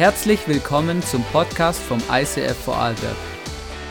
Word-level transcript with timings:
Herzlich 0.00 0.48
willkommen 0.48 1.02
zum 1.02 1.22
Podcast 1.24 1.78
vom 1.78 1.98
ICF 2.10 2.56
Vorarlberg. 2.64 3.18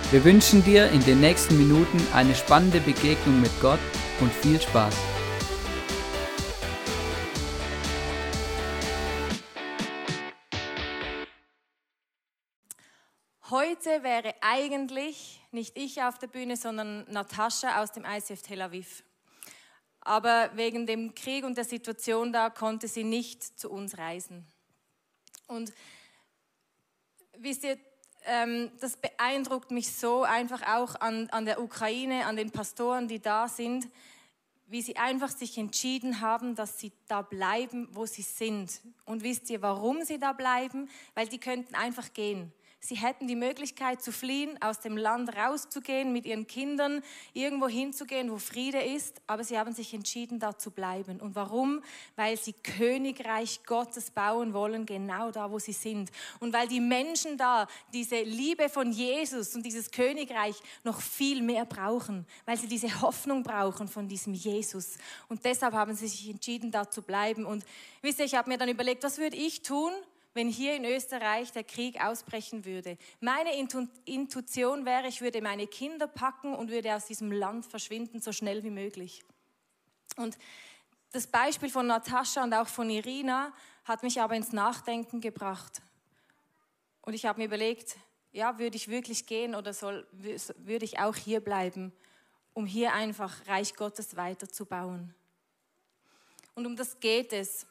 Wir 0.09 0.23
wünschen 0.23 0.63
dir 0.63 0.89
in 0.89 1.01
den 1.01 1.19
nächsten 1.19 1.55
Minuten 1.55 1.99
eine 2.11 2.33
spannende 2.33 2.79
Begegnung 2.79 3.39
mit 3.39 3.51
Gott 3.61 3.79
und 4.19 4.33
viel 4.33 4.59
Spaß. 4.59 4.95
Heute 13.51 14.01
wäre 14.01 14.33
eigentlich 14.41 15.39
nicht 15.51 15.77
ich 15.77 16.01
auf 16.01 16.17
der 16.17 16.25
Bühne, 16.25 16.57
sondern 16.57 17.05
Natascha 17.11 17.83
aus 17.83 17.91
dem 17.91 18.03
ICF 18.03 18.41
Tel 18.41 18.63
Aviv. 18.63 19.03
Aber 20.01 20.49
wegen 20.55 20.87
dem 20.87 21.13
Krieg 21.13 21.45
und 21.45 21.55
der 21.55 21.65
Situation 21.65 22.33
da 22.33 22.49
konnte 22.49 22.87
sie 22.87 23.03
nicht 23.03 23.43
zu 23.59 23.69
uns 23.69 23.99
reisen. 23.99 24.47
Und 25.45 25.71
wisst 27.41 27.63
ihr, 27.63 27.77
ähm, 28.25 28.71
das 28.79 28.97
beeindruckt 28.97 29.71
mich 29.71 29.91
so 29.91 30.23
einfach 30.23 30.61
auch 30.61 30.95
an, 30.99 31.29
an 31.29 31.45
der 31.45 31.61
Ukraine, 31.61 32.25
an 32.25 32.35
den 32.35 32.51
Pastoren, 32.51 33.07
die 33.07 33.19
da 33.19 33.47
sind, 33.47 33.87
wie 34.67 34.81
sie 34.81 34.97
einfach 34.97 35.29
sich 35.29 35.57
entschieden 35.57 36.21
haben, 36.21 36.55
dass 36.55 36.79
sie 36.79 36.91
da 37.07 37.23
bleiben, 37.23 37.87
wo 37.91 38.05
sie 38.05 38.21
sind. 38.21 38.81
Und 39.05 39.23
wisst 39.23 39.49
ihr, 39.49 39.61
warum 39.61 40.03
sie 40.03 40.19
da 40.19 40.33
bleiben? 40.33 40.89
Weil 41.15 41.27
die 41.27 41.39
könnten 41.39 41.73
einfach 41.73 42.13
gehen. 42.13 42.53
Sie 42.81 42.95
hätten 42.95 43.27
die 43.27 43.35
Möglichkeit 43.35 44.01
zu 44.01 44.13
fliehen, 44.13 44.57
aus 44.61 44.79
dem 44.79 44.95
Land 44.95 45.35
rauszugehen, 45.35 46.13
mit 46.13 46.25
ihren 46.25 46.47
Kindern 46.47 47.03
irgendwo 47.33 47.67
hinzugehen, 47.67 48.31
wo 48.31 48.37
Friede 48.37 48.81
ist, 48.81 49.21
aber 49.27 49.43
sie 49.43 49.59
haben 49.59 49.73
sich 49.73 49.93
entschieden, 49.93 50.39
da 50.39 50.57
zu 50.57 50.71
bleiben. 50.71 51.19
Und 51.19 51.35
warum? 51.35 51.83
Weil 52.15 52.37
sie 52.37 52.53
Königreich 52.53 53.65
Gottes 53.65 54.11
bauen 54.11 54.53
wollen, 54.53 54.85
genau 54.85 55.29
da, 55.29 55.51
wo 55.51 55.59
sie 55.59 55.73
sind. 55.73 56.09
Und 56.39 56.53
weil 56.53 56.69
die 56.69 56.79
Menschen 56.79 57.37
da 57.37 57.67
diese 57.91 58.21
Liebe 58.21 58.69
von 58.69 58.93
Jesus 58.93 59.55
und 59.55 59.65
dieses 59.65 59.91
Königreich 59.91 60.55
noch 60.85 61.01
viel 61.01 61.41
mehr 61.41 61.65
brauchen, 61.65 62.25
weil 62.45 62.57
sie 62.57 62.67
diese 62.67 63.01
Hoffnung 63.01 63.43
brauchen 63.43 63.89
von 63.89 64.07
diesem 64.07 64.33
Jesus. 64.33 64.97
Und 65.27 65.43
deshalb 65.43 65.73
haben 65.73 65.93
sie 65.95 66.07
sich 66.07 66.29
entschieden, 66.29 66.71
da 66.71 66.89
zu 66.89 67.01
bleiben. 67.01 67.45
Und 67.45 67.65
wisst 68.01 68.19
ihr, 68.19 68.25
ich 68.25 68.35
habe 68.35 68.49
mir 68.49 68.57
dann 68.57 68.69
überlegt, 68.69 69.03
was 69.03 69.17
würde 69.17 69.35
ich 69.35 69.63
tun, 69.63 69.91
wenn 70.39 70.47
hier 70.47 70.73
in 70.77 70.85
Österreich 70.85 71.51
der 71.51 71.65
Krieg 71.65 71.99
ausbrechen 72.01 72.63
würde. 72.63 72.97
Meine 73.19 73.57
Intuition 74.05 74.85
wäre, 74.85 75.09
ich 75.09 75.19
würde 75.19 75.41
meine 75.41 75.67
Kinder 75.67 76.07
packen 76.07 76.55
und 76.55 76.71
würde 76.71 76.95
aus 76.95 77.07
diesem 77.07 77.29
Land 77.29 77.65
verschwinden, 77.65 78.21
so 78.21 78.31
schnell 78.31 78.63
wie 78.63 78.69
möglich. 78.69 79.25
Und 80.15 80.37
das 81.11 81.27
Beispiel 81.27 81.69
von 81.69 81.87
Natascha 81.87 82.41
und 82.41 82.53
auch 82.53 82.69
von 82.69 82.89
Irina 82.89 83.51
hat 83.83 84.01
mich 84.01 84.21
aber 84.21 84.33
ins 84.33 84.53
Nachdenken 84.53 85.19
gebracht. 85.19 85.81
Und 87.01 87.15
ich 87.15 87.25
habe 87.25 87.41
mir 87.41 87.47
überlegt, 87.47 87.97
ja, 88.31 88.57
würde 88.59 88.77
ich 88.77 88.87
wirklich 88.87 89.25
gehen 89.25 89.55
oder 89.55 89.73
soll, 89.73 90.07
würde 90.13 90.85
ich 90.85 90.99
auch 90.99 91.17
hier 91.17 91.41
bleiben, 91.41 91.91
um 92.53 92.65
hier 92.65 92.93
einfach 92.93 93.45
Reich 93.45 93.75
Gottes 93.75 94.15
weiterzubauen? 94.15 95.13
Und 96.55 96.65
um 96.65 96.77
das 96.77 96.97
geht 97.01 97.33
es 97.33 97.67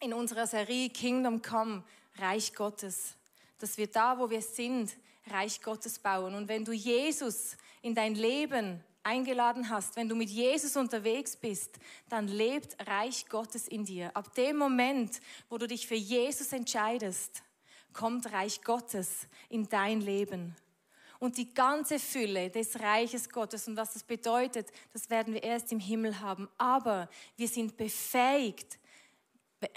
in 0.00 0.12
unserer 0.12 0.46
Serie 0.46 0.90
Kingdom 0.90 1.42
Come, 1.42 1.82
Reich 2.16 2.54
Gottes, 2.54 3.14
dass 3.58 3.78
wir 3.78 3.88
da, 3.88 4.18
wo 4.18 4.30
wir 4.30 4.42
sind, 4.42 4.96
Reich 5.26 5.60
Gottes 5.60 5.98
bauen. 5.98 6.34
Und 6.34 6.48
wenn 6.48 6.64
du 6.64 6.72
Jesus 6.72 7.56
in 7.82 7.94
dein 7.94 8.14
Leben 8.14 8.82
eingeladen 9.02 9.70
hast, 9.70 9.96
wenn 9.96 10.08
du 10.08 10.14
mit 10.14 10.30
Jesus 10.30 10.76
unterwegs 10.76 11.36
bist, 11.36 11.78
dann 12.08 12.28
lebt 12.28 12.76
Reich 12.86 13.26
Gottes 13.28 13.68
in 13.68 13.84
dir. 13.84 14.14
Ab 14.16 14.34
dem 14.34 14.56
Moment, 14.56 15.20
wo 15.48 15.58
du 15.58 15.66
dich 15.66 15.86
für 15.86 15.94
Jesus 15.94 16.52
entscheidest, 16.52 17.42
kommt 17.92 18.32
Reich 18.32 18.62
Gottes 18.62 19.26
in 19.48 19.68
dein 19.68 20.00
Leben. 20.00 20.54
Und 21.18 21.36
die 21.36 21.52
ganze 21.52 21.98
Fülle 21.98 22.48
des 22.50 22.78
Reiches 22.78 23.28
Gottes 23.28 23.66
und 23.66 23.76
was 23.76 23.94
das 23.94 24.04
bedeutet, 24.04 24.68
das 24.92 25.10
werden 25.10 25.34
wir 25.34 25.42
erst 25.42 25.72
im 25.72 25.80
Himmel 25.80 26.20
haben. 26.20 26.48
Aber 26.58 27.08
wir 27.36 27.48
sind 27.48 27.76
befähigt, 27.76 28.78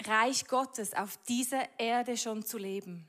Reich 0.04 0.46
Gottes 0.46 0.94
auf 0.94 1.18
dieser 1.28 1.62
Erde 1.78 2.16
schon 2.16 2.44
zu 2.44 2.58
leben. 2.58 3.08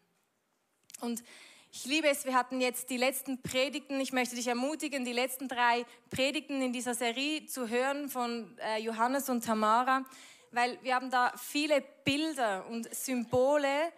Und 1.02 1.24
ich 1.72 1.86
liebe 1.86 2.08
es, 2.08 2.26
wir 2.26 2.36
hatten 2.36 2.62
jetzt 2.62 2.90
die 2.92 2.98
letzten 2.98 3.42
Predigten, 3.42 4.00
ich 4.00 4.14
möchte 4.14 4.36
dich 4.36 4.48
ermutigen, 4.48 5.06
die 5.06 5.14
letzten 5.14 5.48
drei 5.48 5.86
Predigten 6.10 6.62
in 6.62 6.72
dieser 6.72 6.94
Serie 6.94 7.48
zu 7.48 7.68
hören 7.68 8.10
von 8.10 8.58
äh, 8.60 8.78
Johannes 8.78 9.28
und 9.30 9.44
Tamara, 9.44 10.06
weil 10.52 10.78
wir 10.84 10.94
haben 10.94 11.10
da 11.10 11.34
viele 11.36 11.84
Bilder 12.06 12.68
und 12.68 12.94
Symbole 12.94 13.92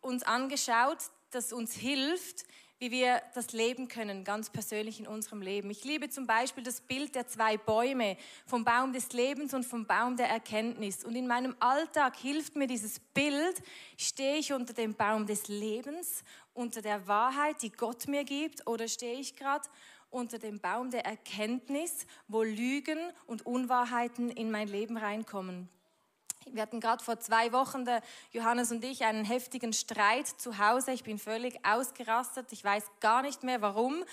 uns 0.00 0.24
angeschaut, 0.24 0.98
das 1.30 1.52
uns 1.52 1.72
hilft, 1.74 2.44
wie 2.80 2.90
wir 2.90 3.22
das 3.34 3.52
leben 3.52 3.88
können, 3.88 4.24
ganz 4.24 4.48
persönlich 4.48 4.98
in 5.00 5.06
unserem 5.06 5.42
Leben. 5.42 5.68
Ich 5.68 5.84
liebe 5.84 6.08
zum 6.08 6.26
Beispiel 6.26 6.64
das 6.64 6.80
Bild 6.80 7.14
der 7.14 7.28
zwei 7.28 7.58
Bäume, 7.58 8.16
vom 8.46 8.64
Baum 8.64 8.94
des 8.94 9.12
Lebens 9.12 9.52
und 9.52 9.66
vom 9.66 9.84
Baum 9.86 10.16
der 10.16 10.30
Erkenntnis. 10.30 11.04
Und 11.04 11.14
in 11.14 11.26
meinem 11.26 11.54
Alltag 11.60 12.16
hilft 12.16 12.56
mir 12.56 12.66
dieses 12.66 12.98
Bild, 12.98 13.62
stehe 13.98 14.38
ich 14.38 14.54
unter 14.54 14.72
dem 14.72 14.94
Baum 14.94 15.26
des 15.26 15.48
Lebens, 15.48 16.24
unter 16.54 16.80
der 16.80 17.06
Wahrheit, 17.06 17.60
die 17.60 17.70
Gott 17.70 18.08
mir 18.08 18.24
gibt, 18.24 18.66
oder 18.66 18.88
stehe 18.88 19.20
ich 19.20 19.36
gerade 19.36 19.68
unter 20.08 20.38
dem 20.38 20.58
Baum 20.58 20.90
der 20.90 21.04
Erkenntnis, 21.04 22.06
wo 22.28 22.42
Lügen 22.42 22.98
und 23.26 23.44
Unwahrheiten 23.44 24.30
in 24.30 24.50
mein 24.50 24.68
Leben 24.68 24.96
reinkommen. 24.96 25.68
Wir 26.46 26.62
hatten 26.62 26.80
gerade 26.80 27.04
vor 27.04 27.20
zwei 27.20 27.52
Wochen, 27.52 27.84
der 27.84 28.02
Johannes 28.32 28.72
und 28.72 28.82
ich, 28.84 29.04
einen 29.04 29.24
heftigen 29.24 29.72
Streit 29.72 30.26
zu 30.26 30.58
Hause. 30.58 30.92
Ich 30.92 31.04
bin 31.04 31.18
völlig 31.18 31.64
ausgerastet. 31.64 32.52
Ich 32.52 32.64
weiß 32.64 32.84
gar 33.00 33.22
nicht 33.22 33.42
mehr 33.42 33.60
warum. 33.60 34.04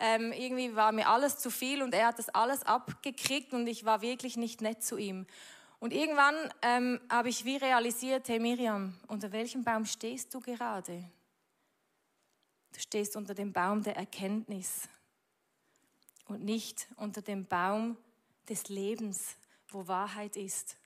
Ähm, 0.00 0.32
irgendwie 0.32 0.74
war 0.74 0.92
mir 0.92 1.08
alles 1.08 1.38
zu 1.38 1.50
viel 1.50 1.82
und 1.82 1.94
er 1.94 2.08
hat 2.08 2.18
das 2.18 2.30
alles 2.30 2.62
abgekriegt 2.64 3.52
und 3.52 3.66
ich 3.66 3.84
war 3.84 4.00
wirklich 4.00 4.36
nicht 4.36 4.60
nett 4.60 4.82
zu 4.82 4.96
ihm. 4.96 5.26
Und 5.78 5.92
irgendwann 5.92 6.34
ähm, 6.62 7.00
habe 7.10 7.28
ich 7.28 7.44
wie 7.44 7.56
realisiert, 7.56 8.28
hey 8.28 8.40
Miriam, 8.40 8.98
unter 9.06 9.30
welchem 9.32 9.62
Baum 9.62 9.84
stehst 9.84 10.32
du 10.32 10.40
gerade? 10.40 11.04
Du 12.72 12.80
stehst 12.80 13.14
unter 13.14 13.34
dem 13.34 13.52
Baum 13.52 13.82
der 13.82 13.96
Erkenntnis 13.96 14.88
und 16.26 16.42
nicht 16.42 16.88
unter 16.96 17.22
dem 17.22 17.44
Baum 17.44 17.96
des 18.48 18.68
Lebens, 18.68 19.36
wo 19.68 19.86
Wahrheit 19.86 20.36
ist. 20.36 20.76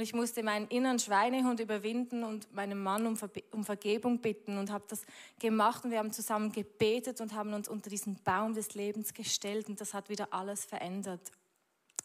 Und 0.00 0.04
ich 0.04 0.14
musste 0.14 0.42
meinen 0.42 0.66
inneren 0.68 0.98
Schweinehund 0.98 1.60
überwinden 1.60 2.24
und 2.24 2.50
meinen 2.54 2.82
Mann 2.82 3.06
um, 3.06 3.18
Ver 3.18 3.28
um 3.50 3.66
Vergebung 3.66 4.18
bitten 4.18 4.56
und 4.56 4.70
habe 4.70 4.84
das 4.88 5.02
gemacht 5.38 5.84
und 5.84 5.90
wir 5.90 5.98
haben 5.98 6.10
zusammen 6.10 6.52
gebetet 6.52 7.20
und 7.20 7.34
haben 7.34 7.52
uns 7.52 7.68
unter 7.68 7.90
diesen 7.90 8.16
Baum 8.24 8.54
des 8.54 8.72
Lebens 8.74 9.12
gestellt 9.12 9.68
und 9.68 9.78
das 9.78 9.92
hat 9.92 10.08
wieder 10.08 10.32
alles 10.32 10.64
verändert. 10.64 11.20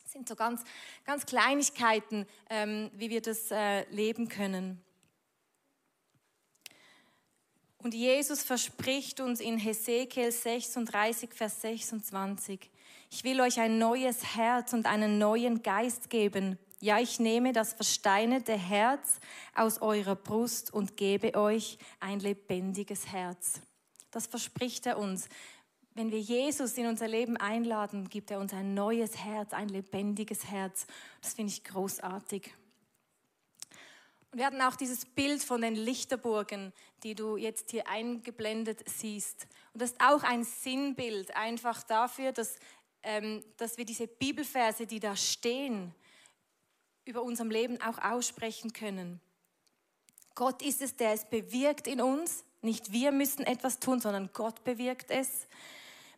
Das 0.04 0.12
sind 0.12 0.28
so 0.28 0.36
ganz, 0.36 0.66
ganz 1.06 1.26
Kleinigkeiten, 1.26 2.26
ähm, 2.50 2.92
wie 2.96 3.10
wir 3.10 3.22
das 3.22 3.50
äh, 3.50 3.90
leben 3.92 4.28
können. 4.28 4.84
Und 7.78 7.94
Jesus 7.94 8.44
verspricht 8.44 9.22
uns 9.22 9.40
in 9.40 9.58
Hesekiel 9.58 10.34
36, 10.34 11.34
Vers 11.34 11.62
26, 11.62 12.70
ich 13.10 13.24
will 13.24 13.40
euch 13.40 13.58
ein 13.62 13.78
neues 13.78 14.36
Herz 14.36 14.74
und 14.74 14.86
einen 14.86 15.18
neuen 15.18 15.64
Geist 15.64 16.10
geben 16.10 16.60
ja, 16.86 17.00
ich 17.00 17.20
nehme 17.20 17.52
das 17.52 17.74
versteinerte 17.74 18.54
Herz 18.54 19.20
aus 19.56 19.82
eurer 19.82 20.16
Brust 20.16 20.72
und 20.72 20.98
gebe 20.98 21.34
euch 21.34 21.80
ein 22.00 22.20
lebendiges 22.20 23.08
Herz. 23.08 23.60
Das 24.12 24.28
verspricht 24.28 24.86
er 24.86 25.00
uns. 25.00 25.28
Wenn 25.96 26.12
wir 26.12 26.20
Jesus 26.20 26.78
in 26.78 26.86
unser 26.86 27.08
Leben 27.08 27.38
einladen, 27.38 28.08
gibt 28.08 28.30
er 28.30 28.40
uns 28.40 28.54
ein 28.54 28.76
neues 28.76 29.18
Herz, 29.18 29.52
ein 29.52 29.70
lebendiges 29.70 30.46
Herz. 30.46 30.86
Das 31.22 31.34
finde 31.34 31.54
ich 31.54 31.64
großartig. 31.64 32.54
Und 34.32 34.38
wir 34.38 34.46
hatten 34.46 34.62
auch 34.62 34.76
dieses 34.76 35.06
Bild 35.06 35.42
von 35.42 35.62
den 35.62 35.74
Lichterburgen, 35.74 36.72
die 37.02 37.16
du 37.16 37.36
jetzt 37.36 37.72
hier 37.72 37.88
eingeblendet 37.88 38.88
siehst. 38.88 39.48
Und 39.74 39.82
das 39.82 39.94
ist 39.94 40.02
auch 40.02 40.22
ein 40.22 40.44
Sinnbild 40.44 41.36
einfach 41.36 41.82
dafür, 41.82 42.32
dass, 42.32 42.60
ähm, 43.02 43.44
dass 43.58 43.80
wir 43.80 43.86
diese 43.86 44.06
Bibelverse, 44.06 44.86
die 44.86 45.00
da 45.00 45.16
stehen, 45.16 45.96
über 47.06 47.22
unserem 47.22 47.52
Leben 47.52 47.82
auch 47.82 48.00
aussprechen 48.00 48.74
können. 48.74 49.22
Gott 50.34 50.62
ist 50.62 50.82
es, 50.82 50.96
der 50.96 51.14
es 51.14 51.26
bewirkt 51.26 51.88
in 51.88 52.02
uns. 52.02 52.44
Nicht 52.62 52.92
wir 52.92 53.12
müssen 53.12 53.46
etwas 53.46 53.80
tun, 53.80 54.00
sondern 54.00 54.32
Gott 54.34 54.64
bewirkt 54.64 55.12
es. 55.12 55.48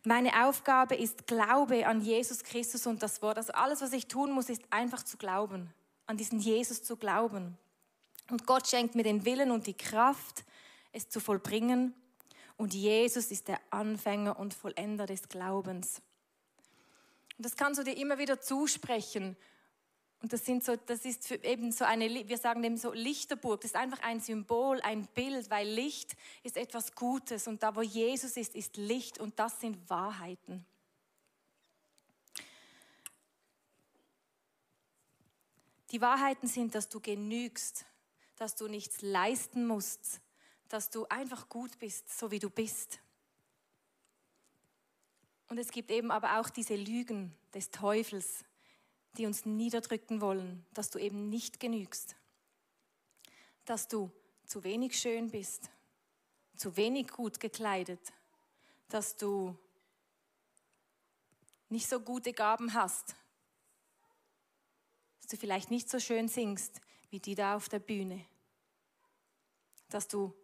Meine 0.04 0.46
Aufgabe 0.46 0.96
ist 0.96 1.26
Glaube 1.26 1.86
an 1.86 2.00
Jesus 2.00 2.42
Christus 2.42 2.86
und 2.86 3.02
das 3.02 3.20
Wort. 3.20 3.36
Also 3.36 3.52
alles, 3.52 3.82
was 3.82 3.92
ich 3.92 4.08
tun 4.08 4.32
muss, 4.32 4.48
ist 4.48 4.62
einfach 4.70 5.02
zu 5.02 5.18
glauben, 5.18 5.72
an 6.06 6.16
diesen 6.16 6.40
Jesus 6.40 6.82
zu 6.82 6.96
glauben. 6.96 7.58
Und 8.30 8.46
Gott 8.46 8.66
schenkt 8.66 8.94
mir 8.94 9.02
den 9.02 9.24
Willen 9.24 9.50
und 9.50 9.66
die 9.66 9.76
Kraft, 9.76 10.44
es 10.92 11.08
zu 11.08 11.20
vollbringen. 11.20 11.94
Und 12.56 12.74
Jesus 12.74 13.30
ist 13.30 13.48
der 13.48 13.60
Anfänger 13.70 14.38
und 14.38 14.54
Vollender 14.54 15.06
des 15.06 15.28
Glaubens. 15.28 16.00
Und 17.36 17.44
das 17.44 17.56
kannst 17.56 17.78
du 17.78 17.84
dir 17.84 17.96
immer 17.96 18.18
wieder 18.18 18.40
zusprechen 18.40 19.36
Und 20.20 20.32
das, 20.32 20.44
sind 20.44 20.64
so, 20.64 20.74
das 20.74 21.04
ist 21.04 21.30
eben 21.30 21.70
so 21.70 21.84
eine, 21.84 22.08
wir 22.28 22.38
sagen 22.38 22.62
dem 22.62 22.76
so 22.76 22.92
Lichterburg. 22.92 23.60
Das 23.60 23.70
ist 23.70 23.76
einfach 23.76 24.02
ein 24.02 24.20
Symbol, 24.20 24.80
ein 24.80 25.06
Bild, 25.06 25.48
weil 25.48 25.68
Licht 25.68 26.16
ist 26.42 26.56
etwas 26.56 26.94
Gutes. 26.94 27.46
Und 27.46 27.62
da, 27.62 27.76
wo 27.76 27.82
Jesus 27.82 28.36
ist, 28.36 28.56
ist 28.56 28.76
Licht. 28.76 29.18
Und 29.20 29.38
das 29.38 29.60
sind 29.60 29.88
Wahrheiten. 29.88 30.66
Die 35.92 36.00
Wahrheiten 36.00 36.48
sind, 36.48 36.74
dass 36.74 36.88
du 36.88 37.00
genügst, 37.00 37.86
dass 38.36 38.56
du 38.56 38.66
nichts 38.66 39.00
leisten 39.00 39.66
musst, 39.66 40.20
dass 40.68 40.90
du 40.90 41.06
einfach 41.06 41.48
gut 41.48 41.78
bist, 41.78 42.18
so 42.18 42.30
wie 42.30 42.40
du 42.40 42.50
bist. 42.50 43.00
Und 45.48 45.58
es 45.58 45.70
gibt 45.70 45.90
eben 45.90 46.10
aber 46.10 46.40
auch 46.40 46.50
diese 46.50 46.76
Lügen 46.76 47.34
des 47.54 47.70
Teufels, 47.70 48.44
die 49.18 49.26
uns 49.26 49.44
niederdrücken 49.44 50.20
wollen, 50.20 50.64
dass 50.72 50.90
du 50.90 50.98
eben 50.98 51.28
nicht 51.28 51.60
genügst, 51.60 52.16
dass 53.64 53.88
du 53.88 54.10
zu 54.46 54.64
wenig 54.64 54.98
schön 54.98 55.30
bist, 55.30 55.70
zu 56.56 56.76
wenig 56.76 57.08
gut 57.08 57.40
gekleidet, 57.40 58.00
dass 58.88 59.16
du 59.16 59.56
nicht 61.68 61.88
so 61.88 62.00
gute 62.00 62.32
Gaben 62.32 62.72
hast, 62.72 63.16
dass 65.20 65.28
du 65.28 65.36
vielleicht 65.36 65.70
nicht 65.70 65.90
so 65.90 65.98
schön 65.98 66.28
singst 66.28 66.80
wie 67.10 67.20
die 67.20 67.34
da 67.34 67.56
auf 67.56 67.68
der 67.68 67.78
Bühne, 67.78 68.24
dass 69.88 70.08
du 70.08 70.34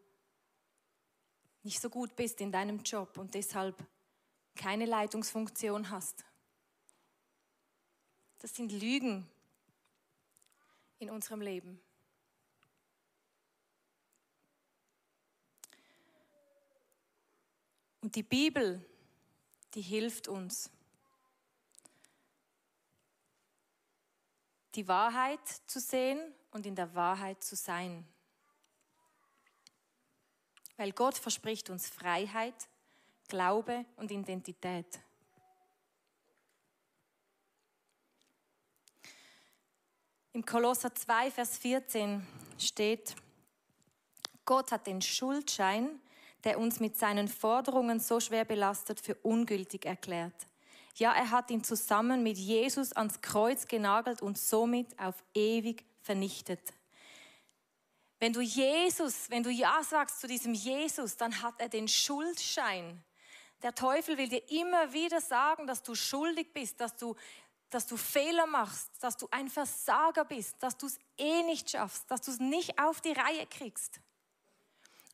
nicht 1.63 1.81
so 1.81 1.89
gut 1.89 2.17
bist 2.17 2.41
in 2.41 2.53
deinem 2.53 2.83
Job 2.83 3.17
und 3.19 3.35
deshalb 3.35 3.77
keine 4.55 4.87
Leitungsfunktion 4.87 5.91
hast. 5.91 6.25
Das 8.45 8.55
sind 8.55 8.73
Lügen 8.73 9.27
in 10.99 11.09
unserem 11.09 11.41
Leben. 11.41 11.81
Und 18.03 18.15
die 18.15 18.23
Bibel, 18.23 18.85
die 19.73 19.81
hilft 19.81 20.29
uns, 20.29 20.71
die 24.75 24.87
Wahrheit 24.89 25.41
zu 25.67 25.81
sehen 25.81 26.21
und 26.51 26.67
in 26.67 26.75
der 26.75 26.95
Wahrheit 26.95 27.43
zu 27.43 27.57
sein. 27.57 28.07
Weil 30.77 30.93
Gott 30.93 31.17
verspricht 31.17 31.71
uns 31.71 31.89
Freiheit, 31.89 32.69
Glaube 33.27 33.87
und 33.97 34.11
Identität. 34.11 35.01
Im 40.35 40.45
Kolosser 40.45 40.93
2, 40.93 41.31
Vers 41.31 41.59
14 41.59 42.27
steht, 42.59 43.15
Gott 44.45 44.73
hat 44.73 44.89
den 44.89 45.01
Schuldschein, 45.01 46.01
der 46.43 46.59
uns 46.59 46.81
mit 46.81 46.97
seinen 46.97 47.29
Forderungen 47.29 48.01
so 48.01 48.19
schwer 48.19 48.45
belastet, 48.45 48.99
für 48.99 49.15
ungültig 49.23 49.87
erklärt. 49.87 50.35
Ja, 50.97 51.13
er 51.13 51.31
hat 51.31 51.53
ihn 51.53 51.63
zusammen 51.63 52.25
mit 52.25 52.37
Jesus 52.37 52.93
ans 52.95 53.21
Kreuz 53.21 53.69
genagelt 53.69 54.23
und 54.23 54.37
somit 54.37 54.99
auf 54.99 55.15
ewig 55.35 55.85
vernichtet. 56.03 56.75
Wenn 58.19 58.33
du 58.33 58.41
Jesus, 58.41 59.31
wenn 59.31 59.45
du 59.45 59.51
Ja 59.51 59.85
sagst 59.85 60.21
zu 60.21 60.27
diesem 60.27 60.53
Jesus, 60.53 61.17
dann 61.17 61.43
hat 61.43 61.55
er 61.59 61.69
den 61.69 61.87
Schuldschein. 61.87 63.05
Der 63.63 63.75
Teufel 63.75 64.19
will 64.19 64.29
dir 64.29 64.43
immer 64.51 64.93
wieder 64.93 65.21
sagen, 65.21 65.69
dass 65.69 65.83
du 65.83 65.95
schuldig 65.95 66.53
bist, 66.53 66.81
dass 66.81 66.97
du 66.97 67.15
dass 67.75 67.87
du 67.87 67.97
Fehler 67.97 68.47
machst, 68.47 68.89
dass 69.01 69.17
du 69.17 69.27
ein 69.33 69.49
Versager 69.49 70.25
bist, 70.25 70.63
dass 70.63 70.77
du 70.77 70.87
es 70.87 70.99
eh 71.19 71.43
nicht 71.43 71.71
schaffst, 71.71 72.09
dass 72.09 72.23
du 72.23 72.31
es 72.31 72.39
nicht 72.39 72.79
auf 72.79 73.01
die 73.01 73.13
Reihe 73.13 73.47
kriegst. 73.47 74.01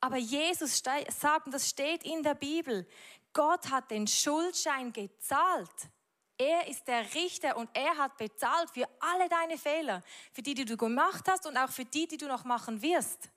Aber 0.01 0.19
Jesus 0.19 0.83
sagt, 0.83 1.47
und 1.47 1.53
das 1.53 1.69
steht 1.69 2.05
in 2.05 2.23
der 2.23 2.35
Bibel, 2.35 2.87
Gott 3.33 3.71
hat 3.71 3.91
den 3.91 4.07
Schuldschein 4.07 4.93
gezahlt. 4.93 5.89
Er 6.37 6.69
ist 6.69 6.87
der 6.87 7.15
Richter 7.15 7.57
und 7.57 7.71
er 7.75 7.97
hat 7.97 8.17
bezahlt 8.17 8.71
für 8.71 8.89
alle 8.99 9.29
deine 9.29 9.57
Fehler, 9.57 10.03
für 10.33 10.43
die, 10.43 10.55
die 10.55 10.65
du 10.65 10.77
gemacht 10.77 11.27
hast 11.29 11.47
und 11.47 11.57
auch 11.57 11.71
für 11.71 11.85
die, 11.85 12.09
die 12.09 12.17
du 12.17 12.27
noch 12.27 12.45
machen 12.45 12.83
wirst. 12.83 13.31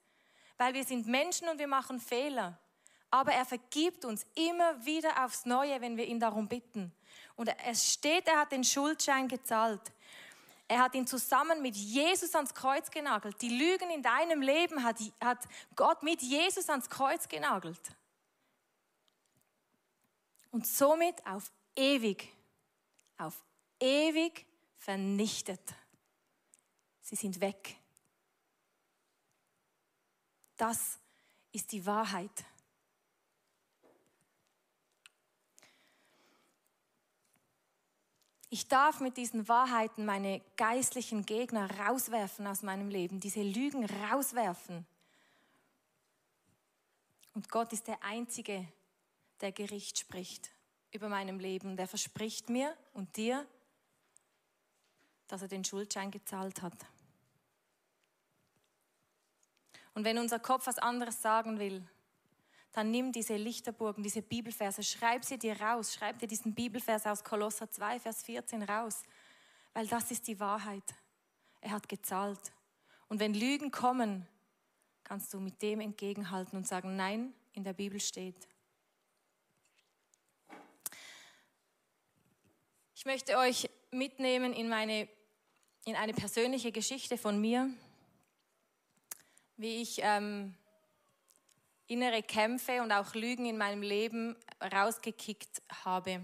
Weil 0.57 0.73
wir 0.73 0.83
sind 0.83 1.07
Menschen 1.07 1.47
und 1.47 1.59
wir 1.59 1.67
machen 1.67 1.99
Fehler. 1.99 2.57
Aber 3.09 3.31
er 3.31 3.45
vergibt 3.45 4.05
uns 4.05 4.25
immer 4.35 4.85
wieder 4.85 5.23
aufs 5.23 5.45
Neue, 5.45 5.79
wenn 5.81 5.97
wir 5.97 6.05
ihn 6.05 6.19
darum 6.19 6.47
bitten. 6.47 6.93
Und 7.35 7.49
es 7.65 7.93
steht, 7.93 8.27
er 8.27 8.39
hat 8.39 8.51
den 8.51 8.63
Schuldschein 8.63 9.27
gezahlt. 9.27 9.91
Er 10.67 10.79
hat 10.79 10.95
ihn 10.95 11.05
zusammen 11.05 11.61
mit 11.61 11.75
Jesus 11.75 12.33
ans 12.35 12.53
Kreuz 12.53 12.89
genagelt. 12.89 13.41
Die 13.41 13.49
Lügen 13.49 13.89
in 13.89 14.01
deinem 14.01 14.41
Leben 14.41 14.83
hat, 14.83 14.97
hat 15.21 15.39
Gott 15.75 16.03
mit 16.03 16.21
Jesus 16.21 16.69
ans 16.69 16.89
Kreuz 16.89 17.27
genagelt. 17.27 17.81
Und 20.51 20.65
somit 20.67 21.25
auf 21.25 21.51
ewig, 21.75 22.31
auf 23.17 23.43
ewig 23.79 24.45
vernichtet. 24.77 25.61
Sie 27.01 27.15
sind 27.15 27.41
weg. 27.41 27.75
Das 30.57 30.99
ist 31.51 31.71
die 31.71 31.85
Wahrheit. 31.85 32.45
Ich 38.53 38.67
darf 38.67 38.99
mit 38.99 39.17
diesen 39.17 39.47
Wahrheiten 39.47 40.05
meine 40.05 40.39
geistlichen 40.57 41.25
Gegner 41.25 41.67
rauswerfen 41.79 42.45
aus 42.45 42.61
meinem 42.61 42.87
Leben, 42.87 43.19
diese 43.19 43.41
Lügen 43.41 43.83
rauswerfen. 43.83 44.85
Und 47.33 47.49
Gott 47.49 47.73
ist 47.73 47.87
der 47.87 48.03
Einzige, 48.03 48.67
der 49.41 49.51
Gericht 49.51 49.97
spricht 49.97 50.51
über 50.91 51.09
meinem 51.09 51.39
Leben. 51.39 51.77
Der 51.77 51.87
verspricht 51.87 52.47
mir 52.51 52.77
und 52.93 53.17
dir, 53.17 53.43
dass 55.27 55.41
er 55.41 55.47
den 55.47 55.65
Schuldschein 55.65 56.11
gezahlt 56.11 56.61
hat. 56.61 56.77
Und 59.95 60.05
wenn 60.05 60.19
unser 60.19 60.37
Kopf 60.37 60.67
was 60.67 60.77
anderes 60.77 61.23
sagen 61.23 61.57
will, 61.57 61.83
dann 62.73 62.89
nimm 62.89 63.11
diese 63.11 63.37
Lichterburgen, 63.37 64.03
diese 64.03 64.23
Bibelverse, 64.23 64.81
schreib 64.81 65.23
sie 65.23 65.37
dir 65.37 65.59
raus, 65.61 65.93
schreib 65.93 66.17
dir 66.17 66.27
diesen 66.27 66.55
Bibelvers 66.55 67.05
aus 67.05 67.23
Kolosser 67.23 67.69
2, 67.69 67.99
Vers 67.99 68.23
14 68.23 68.63
raus, 68.63 69.03
weil 69.73 69.87
das 69.87 70.09
ist 70.09 70.27
die 70.27 70.39
Wahrheit. 70.39 70.83
Er 71.61 71.71
hat 71.71 71.87
gezahlt. 71.87 72.51
Und 73.07 73.19
wenn 73.19 73.35
Lügen 73.35 73.69
kommen, 73.69 74.27
kannst 75.03 75.33
du 75.33 75.39
mit 75.39 75.61
dem 75.61 75.81
entgegenhalten 75.81 76.57
und 76.57 76.67
sagen, 76.67 76.95
nein, 76.95 77.33
in 77.53 77.63
der 77.63 77.73
Bibel 77.73 77.99
steht. 77.99 78.47
Ich 82.95 83.05
möchte 83.05 83.37
euch 83.37 83.69
mitnehmen 83.91 84.51
in, 84.51 84.67
meine, 84.67 85.07
in 85.85 85.95
eine 85.95 86.13
persönliche 86.13 86.71
Geschichte 86.71 87.19
von 87.19 87.39
mir, 87.39 87.69
wie 89.57 89.81
ich 89.81 89.99
ähm, 90.01 90.55
innere 91.93 92.23
Kämpfe 92.23 92.81
und 92.81 92.91
auch 92.91 93.13
Lügen 93.13 93.45
in 93.45 93.57
meinem 93.57 93.81
Leben 93.81 94.35
rausgekickt 94.61 95.61
habe. 95.85 96.21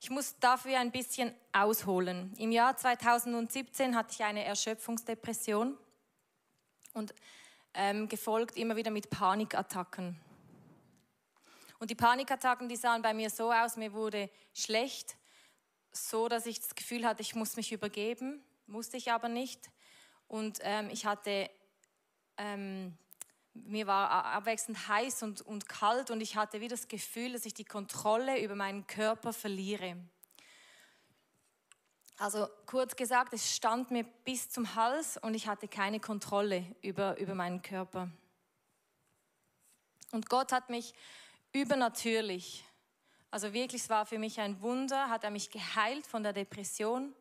Ich 0.00 0.10
muss 0.10 0.38
dafür 0.38 0.78
ein 0.78 0.92
bisschen 0.92 1.34
ausholen. 1.52 2.34
Im 2.38 2.52
Jahr 2.52 2.76
2017 2.76 3.96
hatte 3.96 4.12
ich 4.12 4.22
eine 4.22 4.44
Erschöpfungsdepression 4.44 5.76
und 6.92 7.14
ähm, 7.74 8.08
gefolgt 8.08 8.56
immer 8.56 8.76
wieder 8.76 8.90
mit 8.90 9.10
Panikattacken. 9.10 10.20
Und 11.78 11.90
die 11.90 11.94
Panikattacken, 11.94 12.68
die 12.68 12.76
sahen 12.76 13.02
bei 13.02 13.12
mir 13.12 13.30
so 13.30 13.50
aus, 13.50 13.76
mir 13.76 13.92
wurde 13.92 14.30
schlecht, 14.52 15.16
so 15.90 16.28
dass 16.28 16.46
ich 16.46 16.60
das 16.60 16.74
Gefühl 16.74 17.06
hatte, 17.06 17.22
ich 17.22 17.34
muss 17.34 17.56
mich 17.56 17.72
übergeben, 17.72 18.42
musste 18.66 18.96
ich 18.96 19.10
aber 19.10 19.28
nicht. 19.28 19.70
Und 20.28 20.58
ähm, 20.62 20.88
ich 20.90 21.06
hatte 21.06 21.50
ähm, 22.36 22.96
mir 23.54 23.86
war 23.86 24.10
abwechselnd 24.10 24.88
heiß 24.88 25.22
und, 25.22 25.40
und 25.40 25.68
kalt 25.68 26.10
und 26.10 26.20
ich 26.20 26.36
hatte 26.36 26.60
wieder 26.60 26.76
das 26.76 26.88
Gefühl, 26.88 27.32
dass 27.32 27.46
ich 27.46 27.54
die 27.54 27.64
Kontrolle 27.64 28.42
über 28.42 28.56
meinen 28.56 28.86
Körper 28.86 29.32
verliere. 29.32 29.96
Also 32.18 32.48
kurz 32.66 32.94
gesagt, 32.94 33.32
es 33.32 33.54
stand 33.54 33.90
mir 33.90 34.04
bis 34.24 34.48
zum 34.50 34.74
Hals 34.74 35.16
und 35.16 35.34
ich 35.34 35.48
hatte 35.48 35.68
keine 35.68 36.00
Kontrolle 36.00 36.64
über, 36.82 37.16
über 37.18 37.34
meinen 37.34 37.62
Körper. 37.62 38.10
Und 40.12 40.28
Gott 40.28 40.52
hat 40.52 40.70
mich 40.70 40.94
übernatürlich, 41.52 42.64
also 43.30 43.52
wirklich, 43.52 43.82
es 43.82 43.90
war 43.90 44.06
für 44.06 44.18
mich 44.18 44.38
ein 44.38 44.60
Wunder, 44.62 45.08
hat 45.10 45.24
er 45.24 45.30
mich 45.30 45.50
geheilt 45.50 46.06
von 46.06 46.22
der 46.22 46.32
Depression 46.32 47.12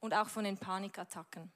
und 0.00 0.12
auch 0.12 0.28
von 0.28 0.44
den 0.44 0.58
Panikattacken. 0.58 1.50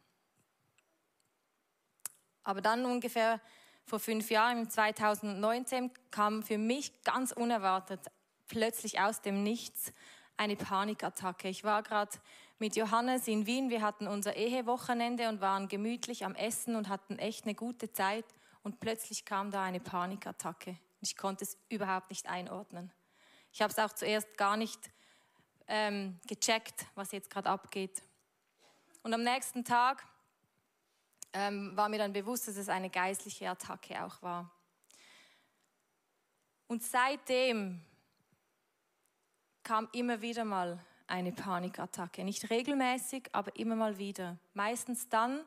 Aber 2.45 2.63
dann 2.63 2.87
ungefähr 2.87 3.43
vor 3.89 3.99
fünf 3.99 4.31
Jahren, 4.31 4.69
2019, 4.69 5.91
kam 6.11 6.43
für 6.43 6.59
mich 6.59 7.03
ganz 7.03 7.33
unerwartet 7.33 8.01
plötzlich 8.47 9.01
aus 9.01 9.23
dem 9.23 9.43
Nichts 9.43 9.93
eine 10.37 10.57
Panikattacke. 10.57 11.49
Ich 11.49 11.65
war 11.65 11.83
gerade 11.83 12.13
mit 12.59 12.77
Johannes 12.77 13.27
in 13.29 13.47
Wien. 13.47 13.71
Wir 13.71 13.83
hatten 13.83 14.07
unser 14.07 14.37
Ehewochenende 14.37 15.29
und 15.29 15.41
waren 15.41 15.69
gemütlich 15.69 16.25
am 16.25 16.35
Essen 16.35 16.77
und 16.77 16.89
hatten 16.89 17.19
echt 17.19 17.45
eine 17.45 17.55
gute 17.55 17.91
Zeit. 17.93 18.27
Und 18.63 18.81
plötzlich 18.81 19.25
kam 19.25 19.51
da 19.51 19.63
eine 19.63 19.81
Panikattacke. 19.81 20.77
Ich 21.01 21.17
konnte 21.17 21.45
es 21.45 21.57
überhaupt 21.69 22.11
nicht 22.11 22.29
einordnen. 22.29 22.93
Ich 23.53 23.63
habe 23.63 23.73
es 23.73 23.79
auch 23.79 23.93
zuerst 23.93 24.37
gar 24.37 24.57
nicht 24.57 24.91
ähm, 25.67 26.19
gecheckt, 26.27 26.87
was 26.95 27.13
jetzt 27.13 27.31
gerade 27.31 27.49
abgeht. 27.49 28.03
Und 29.03 29.15
am 29.15 29.23
nächsten 29.23 29.65
Tag 29.65 30.05
ähm, 31.33 31.77
war 31.77 31.89
mir 31.89 31.99
dann 31.99 32.13
bewusst, 32.13 32.49
dass 32.49 32.57
es 32.57 32.69
eine 32.69 32.91
geistliche 32.91 33.49
Attacke 33.49 34.03
auch 34.05 34.23
war. 34.23 34.51
Und 36.67 36.83
seitdem 36.83 37.81
kam 39.63 39.89
immer 39.93 40.21
wieder 40.21 40.45
mal 40.45 40.79
eine 41.07 41.33
Panikattacke. 41.33 42.25
Nicht 42.25 42.51
regelmäßig, 42.51 43.29
aber 43.33 43.55
immer 43.57 43.77
mal 43.77 43.99
wieder. 43.99 44.39
Meistens 44.55 45.09
dann, 45.09 45.45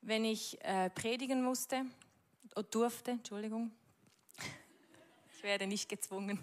wenn 0.00 0.24
ich 0.24 0.62
äh, 0.64 0.90
predigen 0.90 1.42
musste 1.42 1.84
oder 2.52 2.62
durfte, 2.64 3.12
Entschuldigung. 3.12 3.70
Ich 5.36 5.42
werde 5.42 5.66
nicht 5.66 5.90
gezwungen. 5.90 6.42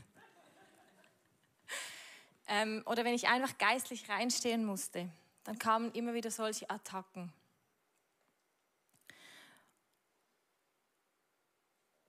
Ähm, 2.48 2.83
oder 2.86 3.03
wenn 3.03 3.15
ich 3.15 3.27
einfach 3.27 3.57
geistlich 3.57 4.10
reinstehen 4.10 4.63
musste, 4.63 5.10
dann 5.43 5.57
kamen 5.57 5.91
immer 5.93 6.13
wieder 6.13 6.29
solche 6.29 6.69
Attacken. 6.69 7.33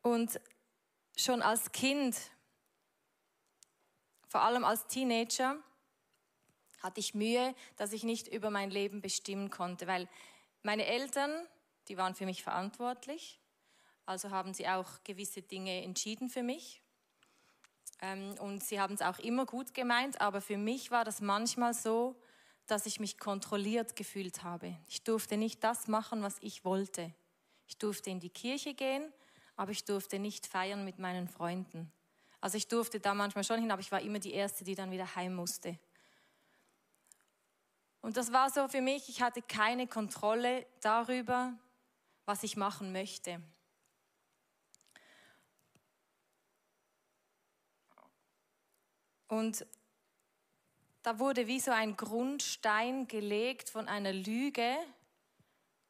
Und 0.02 0.40
schon 1.16 1.42
als 1.42 1.72
Kind, 1.72 2.16
vor 4.28 4.42
allem 4.42 4.64
als 4.64 4.86
Teenager, 4.88 5.56
hatte 6.80 7.00
ich 7.00 7.14
Mühe, 7.14 7.54
dass 7.76 7.92
ich 7.92 8.02
nicht 8.02 8.26
über 8.26 8.50
mein 8.50 8.70
Leben 8.70 9.00
bestimmen 9.00 9.50
konnte, 9.50 9.86
weil 9.86 10.08
meine 10.62 10.84
Eltern, 10.86 11.46
die 11.88 11.96
waren 11.96 12.14
für 12.14 12.26
mich 12.26 12.42
verantwortlich, 12.42 13.40
also 14.04 14.30
haben 14.30 14.52
sie 14.52 14.68
auch 14.68 14.88
gewisse 15.04 15.42
Dinge 15.42 15.82
entschieden 15.82 16.28
für 16.28 16.42
mich. 16.42 16.82
Ähm, 18.00 18.34
und 18.40 18.64
sie 18.64 18.80
haben 18.80 18.94
es 18.94 19.02
auch 19.02 19.20
immer 19.20 19.46
gut 19.46 19.74
gemeint, 19.74 20.20
aber 20.20 20.40
für 20.40 20.58
mich 20.58 20.90
war 20.90 21.04
das 21.04 21.20
manchmal 21.20 21.72
so, 21.72 22.16
dass 22.66 22.86
ich 22.86 22.98
mich 22.98 23.18
kontrolliert 23.18 23.94
gefühlt 23.96 24.42
habe. 24.42 24.76
Ich 24.88 25.04
durfte 25.04 25.36
nicht 25.36 25.62
das 25.62 25.86
machen, 25.86 26.22
was 26.22 26.36
ich 26.40 26.64
wollte. 26.64 27.12
Ich 27.66 27.78
durfte 27.78 28.10
in 28.10 28.18
die 28.18 28.30
Kirche 28.30 28.74
gehen, 28.74 29.12
aber 29.56 29.72
ich 29.72 29.84
durfte 29.84 30.18
nicht 30.18 30.46
feiern 30.46 30.84
mit 30.84 30.98
meinen 30.98 31.28
Freunden. 31.28 31.92
Also 32.40 32.56
ich 32.56 32.68
durfte 32.68 32.98
da 32.98 33.14
manchmal 33.14 33.44
schon 33.44 33.60
hin, 33.60 33.70
aber 33.70 33.80
ich 33.80 33.92
war 33.92 34.00
immer 34.00 34.18
die 34.18 34.32
Erste, 34.32 34.64
die 34.64 34.74
dann 34.74 34.90
wieder 34.90 35.14
heim 35.14 35.34
musste. 35.34 35.78
Und 38.00 38.16
das 38.16 38.32
war 38.32 38.50
so 38.50 38.66
für 38.66 38.80
mich, 38.80 39.08
ich 39.08 39.22
hatte 39.22 39.42
keine 39.42 39.86
Kontrolle 39.86 40.66
darüber, 40.80 41.56
was 42.24 42.42
ich 42.42 42.56
machen 42.56 42.92
möchte. 42.92 43.40
Und 49.28 49.64
da 51.02 51.18
wurde 51.18 51.46
wie 51.46 51.60
so 51.60 51.70
ein 51.70 51.96
Grundstein 51.96 53.08
gelegt 53.08 53.70
von 53.70 53.88
einer 53.88 54.12
Lüge, 54.12 54.76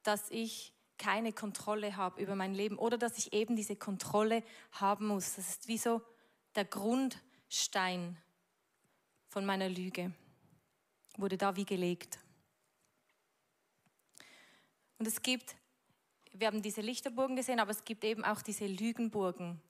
dass 0.03 0.31
ich 0.31 0.73
keine 1.03 1.33
Kontrolle 1.33 1.97
habe 1.97 2.23
über 2.23 2.37
mein 2.37 2.55
Leben 2.55 2.79
oder 2.79 2.97
dass 2.97 3.19
ich 3.19 3.33
eben 3.33 3.57
diese 3.57 3.75
Kontrolle 3.75 4.45
haben 4.71 5.09
muss. 5.09 5.35
Das 5.35 5.49
ist 5.49 5.67
wie 5.67 5.79
so 5.79 6.01
der 6.55 6.65
Grundstein 6.65 8.17
von 9.29 9.45
meiner 9.45 9.69
Lüge 9.69 10.13
wurde 11.17 11.37
da 11.37 11.57
wie 11.57 11.65
gelegt. 11.65 12.21
Und 14.99 15.09
es 15.09 15.23
gibt, 15.23 15.57
wir 16.33 16.47
haben 16.47 16.63
diese 16.63 16.83
Lichterburgen 16.83 17.35
gesehen, 17.35 17.59
aber 17.59 17.73
es 17.73 17.85
gibt 17.85 18.05
eben 18.05 18.25
auch 18.25 18.41
diese 18.41 18.67
Lügenburgen, 18.67 19.61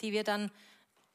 die 0.00 0.12
wir 0.12 0.22
dann 0.22 0.52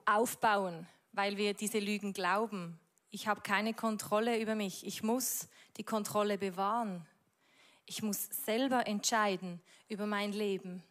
aufbauen, 0.05 0.85
weil 1.13 1.37
wir 1.37 1.53
diese 1.53 1.79
Lügen 1.79 2.11
glauben. 2.11 2.77
Ich 3.09 3.27
habe 3.27 3.39
keine 3.39 3.73
Kontrolle 3.73 4.41
über 4.41 4.55
mich. 4.55 4.85
Ich 4.85 5.01
muss 5.01 5.47
die 5.77 5.85
Kontrolle 5.85 6.37
bewahren. 6.37 7.07
Ich 7.85 8.01
muss 8.01 8.27
selber 8.45 8.87
entscheiden 8.87 9.61
über 9.87 10.05
mein 10.05 10.31
Leben. 10.31 10.83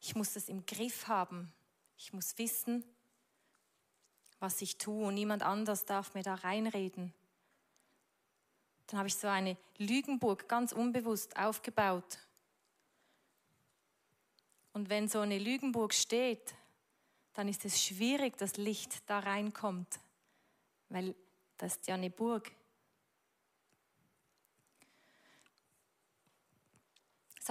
Ich 0.00 0.14
muss 0.14 0.36
es 0.36 0.48
im 0.48 0.64
Griff 0.64 1.06
haben. 1.08 1.52
Ich 1.98 2.12
muss 2.12 2.38
wissen, 2.38 2.82
was 4.38 4.62
ich 4.62 4.78
tue 4.78 5.06
und 5.06 5.14
niemand 5.14 5.42
anders 5.42 5.84
darf 5.84 6.14
mir 6.14 6.22
da 6.22 6.34
reinreden. 6.34 7.12
Dann 8.86 8.98
habe 8.98 9.08
ich 9.08 9.14
so 9.16 9.28
eine 9.28 9.56
Lügenburg 9.76 10.48
ganz 10.48 10.72
unbewusst 10.72 11.36
aufgebaut. 11.36 12.18
Und 14.72 14.88
wenn 14.88 15.08
so 15.08 15.20
eine 15.20 15.38
Lügenburg 15.38 15.92
steht, 15.92 16.54
dann 17.34 17.48
ist 17.48 17.64
es 17.64 17.82
schwierig, 17.82 18.36
dass 18.38 18.56
Licht 18.56 19.08
da 19.08 19.20
reinkommt, 19.20 20.00
weil 20.88 21.14
das 21.58 21.76
ist 21.76 21.86
ja 21.86 21.94
eine 21.94 22.10
Burg. 22.10 22.50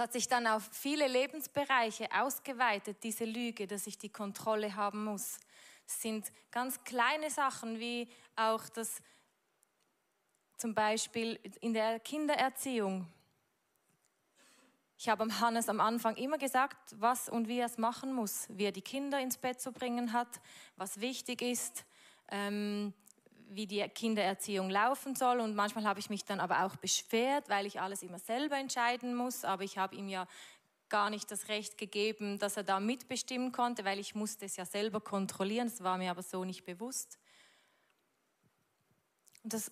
Hat 0.00 0.12
sich 0.14 0.28
dann 0.28 0.46
auf 0.46 0.66
viele 0.72 1.06
Lebensbereiche 1.06 2.08
ausgeweitet, 2.10 2.96
diese 3.02 3.26
Lüge, 3.26 3.66
dass 3.66 3.86
ich 3.86 3.98
die 3.98 4.08
Kontrolle 4.08 4.74
haben 4.74 5.04
muss. 5.04 5.38
Es 5.86 6.00
sind 6.00 6.32
ganz 6.50 6.82
kleine 6.84 7.30
Sachen, 7.30 7.78
wie 7.78 8.08
auch 8.34 8.66
das 8.70 9.02
zum 10.56 10.74
Beispiel 10.74 11.38
in 11.60 11.74
der 11.74 12.00
Kindererziehung. 12.00 13.06
Ich 14.96 15.08
habe 15.08 15.26
Hannes 15.40 15.68
am 15.68 15.80
Anfang 15.80 16.16
immer 16.16 16.38
gesagt, 16.38 16.94
was 16.98 17.28
und 17.28 17.48
wie 17.48 17.58
er 17.58 17.66
es 17.66 17.76
machen 17.76 18.14
muss, 18.14 18.46
wie 18.50 18.64
er 18.64 18.72
die 18.72 18.82
Kinder 18.82 19.20
ins 19.20 19.36
Bett 19.36 19.60
zu 19.60 19.70
bringen 19.70 20.14
hat, 20.14 20.40
was 20.76 21.00
wichtig 21.00 21.42
ist, 21.42 21.84
ähm, 22.30 22.94
wie 23.50 23.66
die 23.66 23.80
Kindererziehung 23.88 24.70
laufen 24.70 25.14
soll. 25.14 25.40
Und 25.40 25.54
manchmal 25.54 25.84
habe 25.84 26.00
ich 26.00 26.08
mich 26.08 26.24
dann 26.24 26.40
aber 26.40 26.64
auch 26.64 26.76
beschwert, 26.76 27.48
weil 27.48 27.66
ich 27.66 27.80
alles 27.80 28.02
immer 28.02 28.18
selber 28.18 28.56
entscheiden 28.56 29.14
muss. 29.14 29.44
Aber 29.44 29.64
ich 29.64 29.76
habe 29.76 29.96
ihm 29.96 30.08
ja 30.08 30.26
gar 30.88 31.10
nicht 31.10 31.30
das 31.30 31.48
Recht 31.48 31.78
gegeben, 31.78 32.38
dass 32.38 32.56
er 32.56 32.64
da 32.64 32.80
mitbestimmen 32.80 33.52
konnte, 33.52 33.84
weil 33.84 33.98
ich 33.98 34.14
musste 34.14 34.44
es 34.44 34.56
ja 34.56 34.64
selber 34.64 35.00
kontrollieren. 35.00 35.68
Das 35.68 35.82
war 35.82 35.98
mir 35.98 36.10
aber 36.10 36.22
so 36.22 36.44
nicht 36.44 36.64
bewusst. 36.64 37.18
Und 39.42 39.52
das 39.52 39.70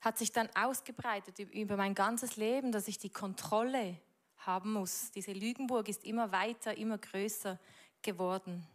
hat 0.00 0.18
sich 0.18 0.32
dann 0.32 0.48
ausgebreitet 0.54 1.38
über 1.38 1.76
mein 1.76 1.94
ganzes 1.94 2.36
Leben, 2.36 2.72
dass 2.72 2.88
ich 2.88 2.98
die 2.98 3.10
Kontrolle 3.10 3.98
haben 4.38 4.72
muss. 4.72 5.10
Diese 5.10 5.32
Lügenburg 5.32 5.88
ist 5.88 6.04
immer 6.04 6.32
weiter, 6.32 6.76
immer 6.76 6.96
größer 6.98 7.58
geworden. 8.02 8.66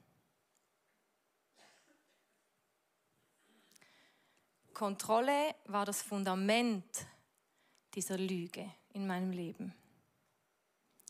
Kontrolle 4.76 5.56
war 5.66 5.86
das 5.86 6.04
Fundament 6.04 6.86
dieser 7.96 8.18
Lüge 8.18 8.70
in 8.94 9.08
meinem 9.08 9.32
Leben. 9.32 9.74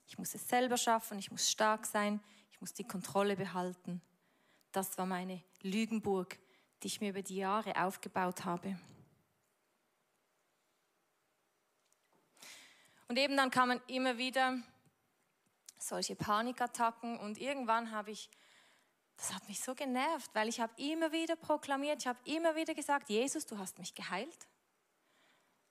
Ich 0.07 0.17
muss 0.17 0.33
es 0.35 0.47
selber 0.47 0.77
schaffen, 0.77 1.19
ich 1.19 1.31
muss 1.31 1.49
stark 1.49 1.85
sein, 1.85 2.21
ich 2.51 2.61
muss 2.61 2.73
die 2.73 2.87
Kontrolle 2.87 3.35
behalten. 3.35 4.01
Das 4.71 4.97
war 4.97 5.05
meine 5.05 5.43
Lügenburg, 5.61 6.37
die 6.81 6.87
ich 6.87 7.01
mir 7.01 7.09
über 7.09 7.23
die 7.23 7.37
Jahre 7.37 7.75
aufgebaut 7.83 8.45
habe. 8.45 8.79
Und 13.07 13.17
eben 13.17 13.35
dann 13.35 13.51
kamen 13.51 13.81
immer 13.87 14.17
wieder 14.17 14.59
solche 15.79 16.15
Panikattacken 16.15 17.17
und 17.17 17.39
irgendwann 17.39 17.91
habe 17.91 18.11
ich, 18.11 18.29
das 19.17 19.33
hat 19.33 19.47
mich 19.47 19.59
so 19.59 19.75
genervt, 19.75 20.29
weil 20.33 20.49
ich 20.49 20.59
habe 20.59 20.73
immer 20.81 21.11
wieder 21.11 21.35
proklamiert, 21.35 22.01
ich 22.01 22.07
habe 22.07 22.19
immer 22.25 22.55
wieder 22.55 22.73
gesagt, 22.73 23.09
Jesus, 23.09 23.45
du 23.45 23.57
hast 23.57 23.79
mich 23.79 23.95
geheilt. 23.95 24.47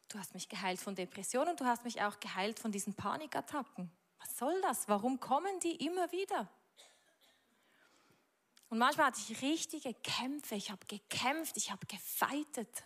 Du 0.08 0.18
hast 0.18 0.34
mich 0.34 0.48
geheilt 0.48 0.80
von 0.80 0.94
Depressionen 0.94 1.50
und 1.50 1.60
du 1.60 1.64
hast 1.64 1.84
mich 1.84 2.02
auch 2.02 2.20
geheilt 2.20 2.58
von 2.58 2.70
diesen 2.70 2.94
Panikattacken. 2.94 3.90
Was 4.20 4.38
soll 4.38 4.60
das? 4.62 4.88
Warum 4.88 5.18
kommen 5.20 5.58
die 5.60 5.84
immer 5.84 6.10
wieder? 6.12 6.48
Und 8.70 8.78
manchmal 8.78 9.08
hatte 9.08 9.20
ich 9.20 9.42
richtige 9.42 9.94
Kämpfe. 9.94 10.54
Ich 10.54 10.70
habe 10.70 10.84
gekämpft, 10.86 11.56
ich 11.56 11.70
habe 11.70 11.84
gefeitet. 11.86 12.84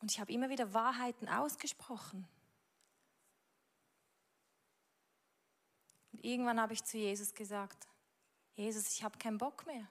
Und 0.00 0.10
ich 0.10 0.20
habe 0.20 0.32
immer 0.32 0.48
wieder 0.48 0.74
Wahrheiten 0.74 1.28
ausgesprochen. 1.28 2.26
Irgendwann 6.22 6.60
habe 6.60 6.72
ich 6.72 6.84
zu 6.84 6.96
Jesus 6.96 7.34
gesagt, 7.34 7.88
Jesus, 8.54 8.92
ich 8.92 9.02
habe 9.02 9.18
keinen 9.18 9.38
Bock 9.38 9.66
mehr. 9.66 9.88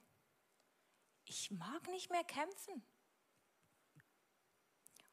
Ich 1.26 1.52
mag 1.52 1.88
nicht 1.90 2.10
mehr 2.10 2.24
kämpfen. 2.24 2.82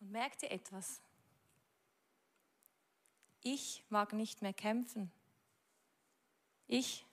Und 0.01 0.13
merkt 0.13 0.45
ihr 0.45 0.53
etwas? 0.53 1.03
Ich 3.43 3.85
mag 3.89 4.13
nicht 4.13 4.43
mehr 4.43 4.53
kämpfen. 4.53 5.11
Ich. 6.69 7.05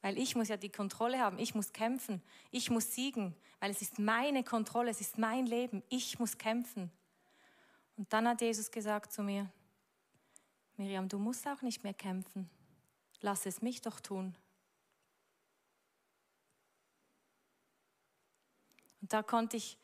Weil 0.00 0.16
ich 0.16 0.34
muss 0.34 0.48
ja 0.48 0.56
die 0.56 0.70
Kontrolle 0.70 1.20
haben, 1.20 1.38
ich 1.38 1.54
muss 1.54 1.72
kämpfen, 1.72 2.22
ich 2.50 2.70
muss 2.70 2.94
siegen, 2.94 3.36
weil 3.60 3.70
es 3.70 3.82
ist 3.82 3.98
meine 3.98 4.42
Kontrolle, 4.42 4.90
es 4.90 5.00
ist 5.00 5.18
mein 5.18 5.46
Leben, 5.46 5.82
ich 5.90 6.18
muss 6.18 6.38
kämpfen. 6.38 6.90
Und 7.96 8.12
dann 8.12 8.26
hat 8.26 8.40
Jesus 8.40 8.70
gesagt 8.70 9.12
zu 9.12 9.22
mir, 9.22 9.50
Miriam, 10.82 11.08
du 11.08 11.16
musst 11.16 11.46
auch 11.46 11.62
nicht 11.62 11.84
mehr 11.84 11.94
kämpfen, 11.94 12.50
lass 13.20 13.46
es 13.46 13.62
mich 13.62 13.82
doch 13.82 14.00
tun. 14.00 14.34
Und 19.00 19.12
da 19.12 19.22
konnte 19.22 19.56
ich, 19.56 19.78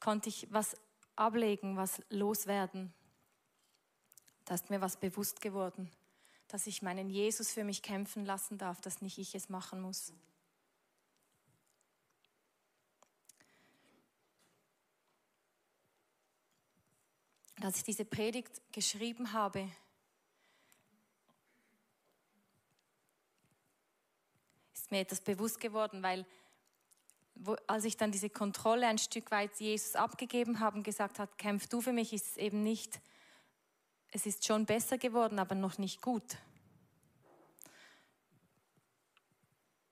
konnte 0.00 0.28
ich 0.28 0.46
was 0.52 0.76
ablegen, 1.16 1.78
was 1.78 2.02
loswerden. 2.10 2.92
Da 4.44 4.54
ist 4.54 4.68
mir 4.68 4.82
was 4.82 4.98
bewusst 4.98 5.40
geworden, 5.40 5.90
dass 6.48 6.66
ich 6.66 6.82
meinen 6.82 7.08
Jesus 7.08 7.50
für 7.52 7.64
mich 7.64 7.80
kämpfen 7.80 8.26
lassen 8.26 8.58
darf, 8.58 8.82
dass 8.82 9.00
nicht 9.00 9.16
ich 9.16 9.34
es 9.34 9.48
machen 9.48 9.80
muss. 9.80 10.12
Als 17.62 17.78
ich 17.78 17.84
diese 17.84 18.04
Predigt 18.04 18.60
geschrieben 18.70 19.32
habe, 19.32 19.70
mir 24.94 25.00
etwas 25.00 25.20
bewusst 25.20 25.60
geworden, 25.60 26.02
weil 26.02 26.24
wo, 27.34 27.56
als 27.66 27.84
ich 27.84 27.96
dann 27.96 28.12
diese 28.12 28.30
Kontrolle 28.30 28.86
ein 28.86 28.98
Stück 28.98 29.32
weit 29.32 29.58
Jesus 29.58 29.96
abgegeben 29.96 30.60
habe 30.60 30.76
und 30.76 30.82
gesagt 30.84 31.18
hat, 31.18 31.36
kämpf 31.36 31.66
du 31.66 31.80
für 31.80 31.92
mich, 31.92 32.12
ist 32.12 32.26
es 32.26 32.36
eben 32.36 32.62
nicht, 32.62 33.00
es 34.12 34.24
ist 34.24 34.46
schon 34.46 34.66
besser 34.66 34.98
geworden, 34.98 35.40
aber 35.40 35.56
noch 35.56 35.78
nicht 35.78 36.00
gut. 36.00 36.36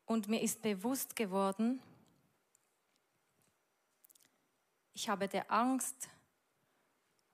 Und 0.06 0.28
mir 0.28 0.40
ist 0.40 0.62
bewusst 0.62 1.16
geworden, 1.16 1.82
ich 4.94 5.08
habe 5.08 5.26
der 5.26 5.50
Angst 5.50 6.08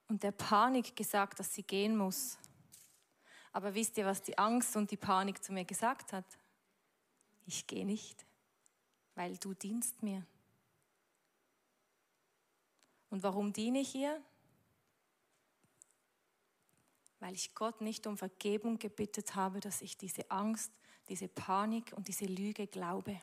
und 0.07 0.23
der 0.23 0.33
Panik 0.33 0.97
gesagt, 0.97 1.39
dass 1.39 1.55
sie 1.55 1.65
gehen 1.65 1.97
muss. 1.97 2.39
Aber 3.53 3.75
wisst 3.75 3.99
ihr, 3.99 4.07
was 4.07 4.23
die 4.23 4.39
Angst 4.39 4.75
und 4.77 4.91
die 4.91 4.97
Panik 4.97 5.43
zu 5.43 5.53
mir 5.53 5.65
gesagt 5.65 6.13
hat? 6.13 6.25
Ich 7.49 7.67
gehe 7.67 7.85
nicht 7.85 8.29
weil 9.19 9.37
du 9.37 9.53
dienst 9.53 10.01
mir. 10.05 10.25
Und 13.11 13.25
warum 13.25 13.53
diene 13.53 13.81
ich 13.81 13.93
ihr? 13.97 14.23
Weil 17.19 17.35
ich 17.35 17.53
Gott 17.57 17.81
nicht 17.81 18.07
um 18.07 18.17
Vergebung 18.17 18.79
gebittet 18.79 19.35
habe, 19.35 19.59
dass 19.59 19.83
ich 19.83 19.97
diese 19.97 20.31
Angst, 20.31 20.71
diese 21.09 21.27
Panik 21.27 21.93
und 21.97 22.07
diese 22.07 22.27
Lüge 22.27 22.69
glaube. 22.69 23.21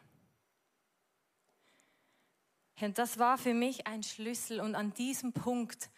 Und 2.81 2.97
das 2.97 3.17
war 3.17 3.37
für 3.37 3.53
mich 3.53 3.87
ein 3.87 4.03
Schlüssel 4.03 4.59
und 4.59 4.75
an 4.75 4.93
diesem 4.93 5.31
Punkt, 5.31 5.89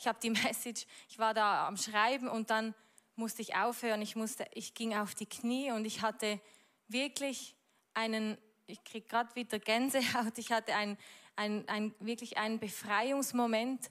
ich 0.00 0.08
habe 0.08 0.18
die 0.20 0.30
Message, 0.42 0.84
ich 1.08 1.20
war 1.20 1.32
da 1.32 1.68
am 1.68 1.76
Schreiben 1.76 2.26
und 2.26 2.50
dann 2.50 2.74
musste 3.14 3.40
ich 3.40 3.54
aufhören, 3.54 4.02
ich, 4.02 4.16
musste, 4.16 4.48
ich 4.52 4.74
ging 4.74 4.96
auf 4.96 5.14
die 5.14 5.26
Knie 5.26 5.70
und 5.70 5.84
ich 5.84 6.02
hatte 6.02 6.40
wirklich 6.88 7.54
einen 7.94 8.36
ich 8.66 8.82
kriege 8.84 9.06
gerade 9.06 9.34
wieder 9.34 9.58
Gänsehaut. 9.58 10.38
Ich 10.38 10.52
hatte 10.52 10.74
ein, 10.74 10.96
ein, 11.36 11.68
ein, 11.68 11.94
wirklich 12.00 12.38
einen 12.38 12.58
Befreiungsmoment 12.58 13.90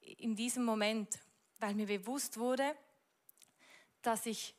in 0.00 0.36
diesem 0.36 0.64
Moment, 0.64 1.18
weil 1.58 1.74
mir 1.74 1.86
bewusst 1.86 2.38
wurde, 2.38 2.76
dass 4.02 4.26
ich 4.26 4.54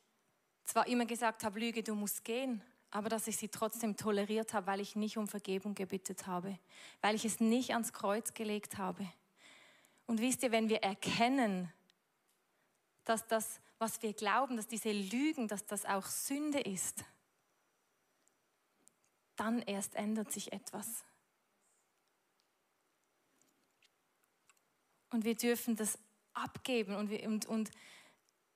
zwar 0.64 0.86
immer 0.88 1.06
gesagt 1.06 1.44
habe, 1.44 1.60
Lüge, 1.60 1.82
du 1.82 1.94
musst 1.94 2.24
gehen, 2.24 2.60
aber 2.90 3.08
dass 3.08 3.28
ich 3.28 3.36
sie 3.36 3.48
trotzdem 3.48 3.96
toleriert 3.96 4.52
habe, 4.52 4.66
weil 4.66 4.80
ich 4.80 4.96
nicht 4.96 5.16
um 5.16 5.28
Vergebung 5.28 5.74
gebittet 5.74 6.26
habe, 6.26 6.58
weil 7.00 7.14
ich 7.14 7.24
es 7.24 7.40
nicht 7.40 7.72
ans 7.72 7.92
Kreuz 7.92 8.34
gelegt 8.34 8.78
habe. 8.78 9.06
Und 10.06 10.20
wisst 10.20 10.42
ihr, 10.42 10.52
wenn 10.52 10.68
wir 10.68 10.82
erkennen, 10.82 11.72
dass 13.04 13.26
das, 13.26 13.60
was 13.78 14.02
wir 14.02 14.12
glauben, 14.12 14.56
dass 14.56 14.66
diese 14.66 14.90
Lügen, 14.90 15.46
dass 15.46 15.64
das 15.66 15.84
auch 15.84 16.06
Sünde 16.06 16.60
ist, 16.60 17.04
dann 19.36 19.62
erst 19.62 19.94
ändert 19.94 20.32
sich 20.32 20.52
etwas. 20.52 21.04
Und 25.10 25.24
wir 25.24 25.36
dürfen 25.36 25.76
das 25.76 25.98
abgeben. 26.34 26.94
Und, 26.94 27.10
wir, 27.10 27.26
und, 27.28 27.46
und 27.46 27.70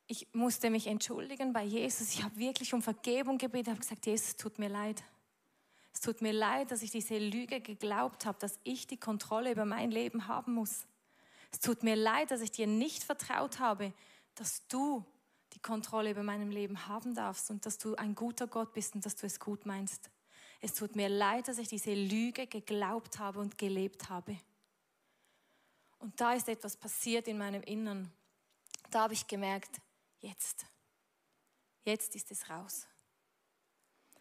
ich 0.07 0.27
musste 0.35 0.71
mich 0.71 0.87
entschuldigen 0.87 1.53
bei 1.53 1.62
Jesus. 1.62 2.12
Ich 2.12 2.23
habe 2.23 2.37
wirklich 2.37 2.75
um 2.75 2.83
Vergebung 2.83 3.38
gebeten. 3.38 3.69
Ich 3.69 3.71
habe 3.71 3.81
gesagt, 3.81 4.07
Jesus, 4.07 4.29
es 4.29 4.37
tut 4.37 4.59
mir 4.59 4.69
leid. 4.69 5.03
Es 5.93 6.01
tut 6.01 6.23
mir 6.23 6.33
leid, 6.33 6.71
dass 6.71 6.83
ich 6.83 6.90
diese 6.90 7.19
Lüge 7.19 7.61
geglaubt 7.61 8.27
habe, 8.27 8.38
dass 8.38 8.59
ich 8.64 8.87
die 8.87 8.97
Kontrolle 8.97 9.53
über 9.53 9.64
mein 9.64 9.90
Leben 9.90 10.29
haben 10.29 10.55
muss. 10.55 10.87
Es 11.53 11.61
tut 11.61 11.83
mir 11.83 11.97
leid, 11.97 12.31
dass 12.31 12.43
ich 12.43 12.53
dir 12.53 12.66
nicht 12.66 13.03
vertraut 13.03 13.59
habe, 13.59 13.93
dass 14.35 14.66
du 14.69 15.05
die 15.53 15.59
Kontrolle 15.59 16.11
über 16.11 16.23
meinem 16.23 16.51
Leben 16.51 16.87
haben 16.87 17.14
darfst 17.14 17.51
und 17.51 17.66
dass 17.66 17.79
du 17.79 17.97
ein 17.97 18.14
guter 18.14 18.47
Gott 18.47 18.73
bist 18.73 18.95
und 18.95 19.05
dass 19.05 19.16
du 19.16 19.27
es 19.27 19.40
gut 19.40 19.66
meinst. 19.66 20.11
Es 20.61 20.75
tut 20.75 20.94
mir 20.94 21.09
leid, 21.09 21.49
dass 21.49 21.59
ich 21.59 21.68
diese 21.68 21.94
Lüge 21.94 22.46
geglaubt 22.46 23.18
habe 23.18 23.38
und 23.40 23.57
gelebt 23.57 24.11
habe. 24.11 24.38
Und 25.99 26.20
da 26.20 26.35
ist 26.35 26.49
etwas 26.49 26.77
passiert 26.77 27.29
in 27.29 27.38
meinem 27.38 27.62
Innern. 27.62 28.11
Da 28.90 29.03
habe 29.03 29.14
ich 29.14 29.27
gemerkt, 29.27 29.81
jetzt, 30.20 30.66
jetzt 31.85 32.14
ist 32.14 32.31
es 32.31 32.49
raus. 32.51 32.87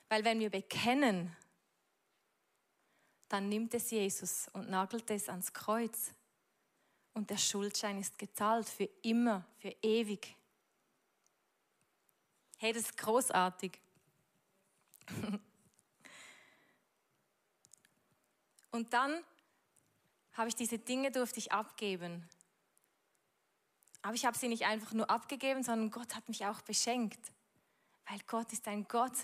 Weil 0.08 0.24
wenn 0.24 0.40
wir 0.40 0.50
bekennen, 0.50 1.36
dann 3.28 3.50
nimmt 3.50 3.74
es 3.74 3.92
Jesus 3.92 4.48
und 4.54 4.70
nagelt 4.70 5.10
es 5.12 5.30
ans 5.30 5.54
Kreuz. 5.54 6.14
Und 7.14 7.30
der 7.30 7.38
Schuldschein 7.38 8.00
ist 8.00 8.18
gezahlt 8.18 8.68
für 8.68 8.90
immer, 9.04 9.46
für 9.58 9.76
ewig. 9.82 10.36
Hey, 12.58 12.74
das 12.74 12.84
ist 12.84 12.98
großartig. 12.98 13.80
Und 18.72 18.94
dann 18.94 19.24
habe 20.34 20.50
ich 20.50 20.56
diese 20.56 20.80
Dinge 20.80 21.12
durfte 21.12 21.40
ich 21.40 21.52
abgeben. 21.52 22.28
Aber 24.02 24.14
ich 24.14 24.26
habe 24.26 24.38
sie 24.38 24.48
nicht 24.48 24.66
einfach 24.66 24.94
nur 24.94 25.10
abgegeben, 25.10 25.64
sondern 25.64 25.92
Gott 25.92 26.16
hat 26.16 26.28
mich 26.30 26.46
auch 26.46 26.62
beschenkt. 26.62 27.20
Weil 28.08 28.20
Gott 28.28 28.54
ist 28.54 28.68
ein 28.68 28.88
Gott, 28.88 29.18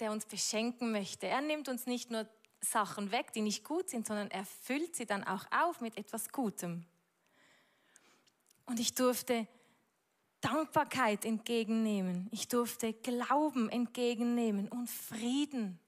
der 0.00 0.10
uns 0.10 0.26
beschenken 0.26 0.92
möchte. 0.92 1.26
Er 1.26 1.40
nimmt 1.40 1.68
uns 1.68 1.86
nicht 1.86 2.10
nur 2.10 2.26
Sachen 2.60 3.10
weg, 3.10 3.32
die 3.32 3.42
nicht 3.42 3.64
gut 3.64 3.90
sind, 3.90 4.06
sondern 4.06 4.30
er 4.30 4.44
füllt 4.44 4.96
sie 4.96 5.06
dann 5.06 5.24
auch 5.24 5.44
auf 5.50 5.80
mit 5.80 5.98
etwas 5.98 6.30
Gutem. 6.30 6.86
Und 8.66 8.80
ich 8.80 8.94
durfte 8.94 9.46
Dankbarkeit 10.40 11.24
entgegennehmen. 11.24 12.28
Ich 12.32 12.48
durfte 12.48 12.92
Glauben 12.92 13.68
entgegennehmen 13.68 14.68
und 14.68 14.88
Frieden. 14.88 15.78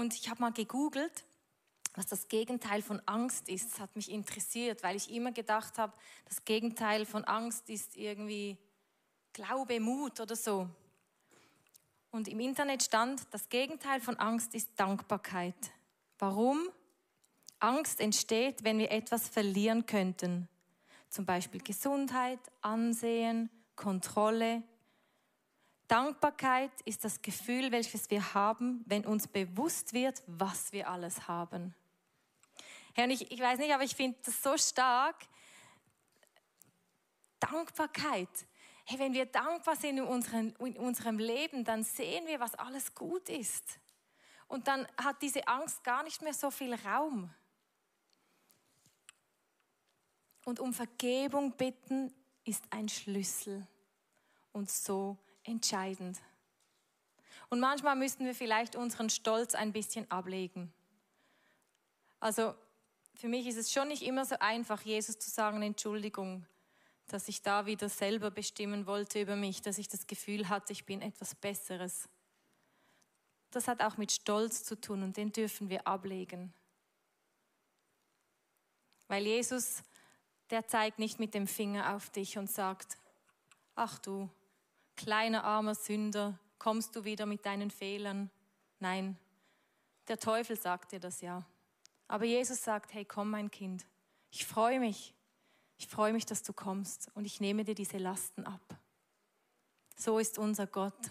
Und 0.00 0.14
ich 0.14 0.30
habe 0.30 0.40
mal 0.40 0.52
gegoogelt, 0.52 1.26
was 1.94 2.06
das 2.06 2.26
Gegenteil 2.28 2.80
von 2.80 3.02
Angst 3.04 3.50
ist. 3.50 3.70
Das 3.70 3.80
hat 3.80 3.96
mich 3.96 4.10
interessiert, 4.10 4.82
weil 4.82 4.96
ich 4.96 5.12
immer 5.12 5.30
gedacht 5.30 5.76
habe, 5.76 5.92
das 6.24 6.42
Gegenteil 6.46 7.04
von 7.04 7.24
Angst 7.24 7.68
ist 7.68 7.98
irgendwie 7.98 8.56
Glaube, 9.34 9.78
Mut 9.78 10.18
oder 10.18 10.36
so. 10.36 10.70
Und 12.10 12.28
im 12.28 12.40
Internet 12.40 12.82
stand, 12.82 13.22
das 13.30 13.50
Gegenteil 13.50 14.00
von 14.00 14.16
Angst 14.16 14.54
ist 14.54 14.70
Dankbarkeit. 14.76 15.70
Warum? 16.18 16.70
Angst 17.58 18.00
entsteht, 18.00 18.64
wenn 18.64 18.78
wir 18.78 18.90
etwas 18.90 19.28
verlieren 19.28 19.84
könnten. 19.84 20.48
Zum 21.10 21.26
Beispiel 21.26 21.60
Gesundheit, 21.60 22.40
Ansehen, 22.62 23.50
Kontrolle, 23.76 24.62
Dankbarkeit 25.90 26.70
ist 26.84 27.04
das 27.04 27.20
Gefühl, 27.20 27.72
welches 27.72 28.08
wir 28.10 28.32
haben, 28.32 28.84
wenn 28.86 29.04
uns 29.04 29.26
bewusst 29.26 29.92
wird, 29.92 30.22
was 30.28 30.72
wir 30.72 30.88
alles 30.88 31.26
haben. 31.26 31.74
Herr, 32.94 33.08
ich, 33.08 33.28
ich 33.32 33.40
weiß 33.40 33.58
nicht, 33.58 33.74
aber 33.74 33.82
ich 33.82 33.96
finde 33.96 34.16
das 34.24 34.40
so 34.40 34.56
stark. 34.56 35.16
Dankbarkeit. 37.40 38.28
Hey, 38.84 39.00
wenn 39.00 39.12
wir 39.12 39.26
dankbar 39.26 39.74
sind 39.74 39.98
in 39.98 40.04
unserem, 40.04 40.54
in 40.60 40.76
unserem 40.76 41.18
Leben, 41.18 41.64
dann 41.64 41.82
sehen 41.82 42.24
wir, 42.28 42.38
was 42.38 42.54
alles 42.54 42.94
gut 42.94 43.28
ist. 43.28 43.80
Und 44.46 44.68
dann 44.68 44.86
hat 44.96 45.20
diese 45.22 45.48
Angst 45.48 45.82
gar 45.82 46.04
nicht 46.04 46.22
mehr 46.22 46.34
so 46.34 46.52
viel 46.52 46.74
Raum. 46.74 47.34
Und 50.44 50.60
um 50.60 50.72
Vergebung 50.72 51.56
bitten 51.56 52.14
ist 52.44 52.62
ein 52.70 52.88
Schlüssel. 52.88 53.66
Und 54.52 54.70
so 54.70 55.18
entscheidend. 55.50 56.18
Und 57.50 57.60
manchmal 57.60 57.96
müssten 57.96 58.24
wir 58.24 58.34
vielleicht 58.34 58.76
unseren 58.76 59.10
Stolz 59.10 59.54
ein 59.54 59.72
bisschen 59.72 60.10
ablegen. 60.10 60.72
Also 62.20 62.54
für 63.14 63.28
mich 63.28 63.46
ist 63.46 63.56
es 63.56 63.72
schon 63.72 63.88
nicht 63.88 64.02
immer 64.02 64.24
so 64.24 64.36
einfach, 64.38 64.82
Jesus 64.82 65.18
zu 65.18 65.28
sagen, 65.30 65.60
Entschuldigung, 65.62 66.46
dass 67.08 67.28
ich 67.28 67.42
da 67.42 67.66
wieder 67.66 67.88
selber 67.88 68.30
bestimmen 68.30 68.86
wollte 68.86 69.20
über 69.20 69.36
mich, 69.36 69.62
dass 69.62 69.78
ich 69.78 69.88
das 69.88 70.06
Gefühl 70.06 70.48
hatte, 70.48 70.72
ich 70.72 70.86
bin 70.86 71.02
etwas 71.02 71.34
Besseres. 71.34 72.08
Das 73.50 73.66
hat 73.66 73.82
auch 73.82 73.96
mit 73.96 74.12
Stolz 74.12 74.62
zu 74.64 74.80
tun 74.80 75.02
und 75.02 75.16
den 75.16 75.32
dürfen 75.32 75.68
wir 75.68 75.86
ablegen. 75.86 76.54
Weil 79.08 79.26
Jesus, 79.26 79.82
der 80.50 80.68
zeigt 80.68 81.00
nicht 81.00 81.18
mit 81.18 81.34
dem 81.34 81.48
Finger 81.48 81.96
auf 81.96 82.10
dich 82.10 82.38
und 82.38 82.48
sagt, 82.48 82.96
ach 83.74 83.98
du, 83.98 84.30
kleiner 85.00 85.44
armer 85.44 85.74
Sünder, 85.74 86.38
kommst 86.58 86.94
du 86.94 87.04
wieder 87.04 87.24
mit 87.24 87.46
deinen 87.46 87.70
Fehlern? 87.70 88.30
Nein, 88.80 89.16
der 90.08 90.18
Teufel 90.18 90.56
sagt 90.58 90.92
dir 90.92 91.00
das 91.00 91.22
ja. 91.22 91.42
Aber 92.06 92.26
Jesus 92.26 92.62
sagt, 92.62 92.92
hey, 92.92 93.06
komm 93.06 93.30
mein 93.30 93.50
Kind, 93.50 93.86
ich 94.30 94.44
freue 94.44 94.78
mich, 94.78 95.14
ich 95.78 95.86
freue 95.86 96.12
mich, 96.12 96.26
dass 96.26 96.42
du 96.42 96.52
kommst 96.52 97.10
und 97.14 97.24
ich 97.24 97.40
nehme 97.40 97.64
dir 97.64 97.74
diese 97.74 97.96
Lasten 97.96 98.44
ab. 98.44 98.60
So 99.96 100.18
ist 100.18 100.36
unser 100.36 100.66
Gott. 100.66 101.10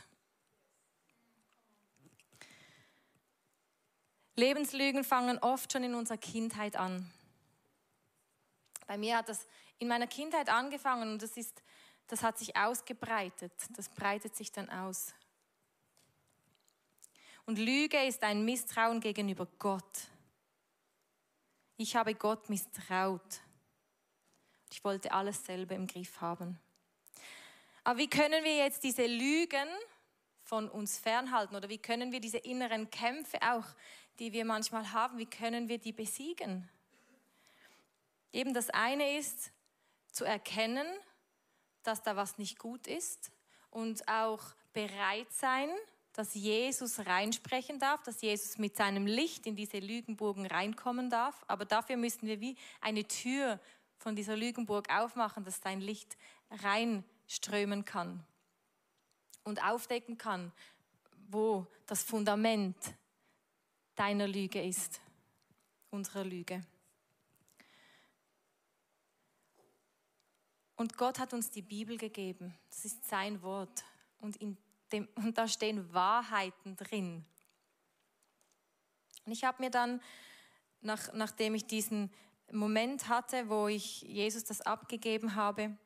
Lebenslügen 4.35 5.03
fangen 5.03 5.39
oft 5.39 5.73
schon 5.73 5.83
in 5.83 5.95
unserer 5.95 6.17
Kindheit 6.19 6.75
an. 6.75 7.11
Bei 8.85 8.99
mir 8.99 9.17
hat 9.17 9.29
das 9.29 9.47
in 9.79 9.87
meiner 9.87 10.07
Kindheit 10.07 10.49
angefangen 10.49 11.11
und 11.13 11.23
das, 11.23 11.37
ist, 11.37 11.63
das 12.09 12.23
hat 12.23 12.37
sich 12.37 12.55
ausgebreitet. 12.55 13.53
Das 13.75 13.87
breitet 13.87 14.35
sich 14.35 14.51
dann 14.51 14.69
aus. 14.69 15.13
Und 17.45 17.57
Lüge 17.57 18.03
ist 18.05 18.21
ein 18.23 18.43
Misstrauen 18.45 18.99
gegenüber 18.99 19.47
Gott. 19.57 20.07
Ich 21.77 21.95
habe 21.95 22.13
Gott 22.13 22.49
misstraut. 22.49 23.41
Ich 24.71 24.83
wollte 24.83 25.11
alles 25.11 25.45
selber 25.45 25.75
im 25.75 25.87
Griff 25.87 26.19
haben. 26.21 26.59
Aber 27.83 27.97
wie 27.97 28.09
können 28.09 28.43
wir 28.43 28.57
jetzt 28.57 28.83
diese 28.83 29.05
Lügen 29.05 29.67
von 30.43 30.69
uns 30.69 30.97
fernhalten 30.97 31.55
oder 31.55 31.69
wie 31.69 31.77
können 31.77 32.11
wir 32.11 32.19
diese 32.19 32.39
inneren 32.39 32.89
Kämpfe 32.89 33.39
auch, 33.41 33.65
die 34.19 34.33
wir 34.33 34.45
manchmal 34.45 34.91
haben, 34.91 35.17
wie 35.17 35.25
können 35.25 35.69
wir 35.69 35.77
die 35.77 35.93
besiegen? 35.93 36.69
Eben 38.33 38.53
das 38.53 38.69
eine 38.69 39.17
ist 39.17 39.51
zu 40.11 40.25
erkennen, 40.25 40.85
dass 41.83 42.03
da 42.03 42.15
was 42.15 42.37
nicht 42.37 42.59
gut 42.59 42.87
ist 42.87 43.31
und 43.69 44.07
auch 44.07 44.41
bereit 44.73 45.31
sein, 45.31 45.69
dass 46.13 46.33
Jesus 46.33 46.99
reinsprechen 46.99 47.79
darf, 47.79 48.03
dass 48.03 48.21
Jesus 48.21 48.57
mit 48.57 48.75
seinem 48.75 49.05
Licht 49.05 49.45
in 49.45 49.55
diese 49.55 49.79
Lügenburgen 49.79 50.45
reinkommen 50.45 51.09
darf. 51.09 51.43
Aber 51.47 51.65
dafür 51.65 51.97
müssen 51.97 52.27
wir 52.27 52.41
wie 52.41 52.57
eine 52.81 53.05
Tür 53.07 53.59
von 53.97 54.15
dieser 54.15 54.35
Lügenburg 54.35 54.89
aufmachen, 54.93 55.43
dass 55.43 55.61
dein 55.61 55.81
Licht 55.81 56.17
reinströmen 56.49 57.85
kann 57.85 58.25
und 59.43 59.63
aufdecken 59.63 60.17
kann, 60.17 60.51
wo 61.29 61.67
das 61.85 62.03
Fundament 62.03 62.75
deiner 63.95 64.27
Lüge 64.27 64.61
ist, 64.61 65.01
unserer 65.89 66.23
Lüge. 66.23 66.63
Und 70.79 70.95
Gott 70.95 71.19
hat 71.19 71.33
uns 71.33 71.49
die 71.49 71.61
Bibel 71.61 71.97
gegeben. 71.97 72.57
Das 72.69 72.85
ist 72.85 73.05
sein 73.05 73.41
Wort. 73.41 73.83
Und, 74.21 74.37
in 74.37 74.55
dem, 74.93 75.09
und 75.15 75.37
da 75.37 75.45
stehen 75.45 75.91
Wahrheiten 75.93 76.77
drin. 76.77 77.25
Und 79.25 79.33
ich 79.33 79.43
habe 79.43 79.61
mir 79.61 79.71
dann, 79.71 80.01
nach, 80.79 81.11
nachdem 81.11 81.53
ich 81.53 81.65
diesen 81.65 82.09
Moment 82.49 83.09
hatte, 83.09 83.49
wo 83.49 83.67
ich 83.67 84.03
Jesus 84.03 84.45
das 84.45 84.61
abgegeben 84.61 85.35
habe, 85.35 85.77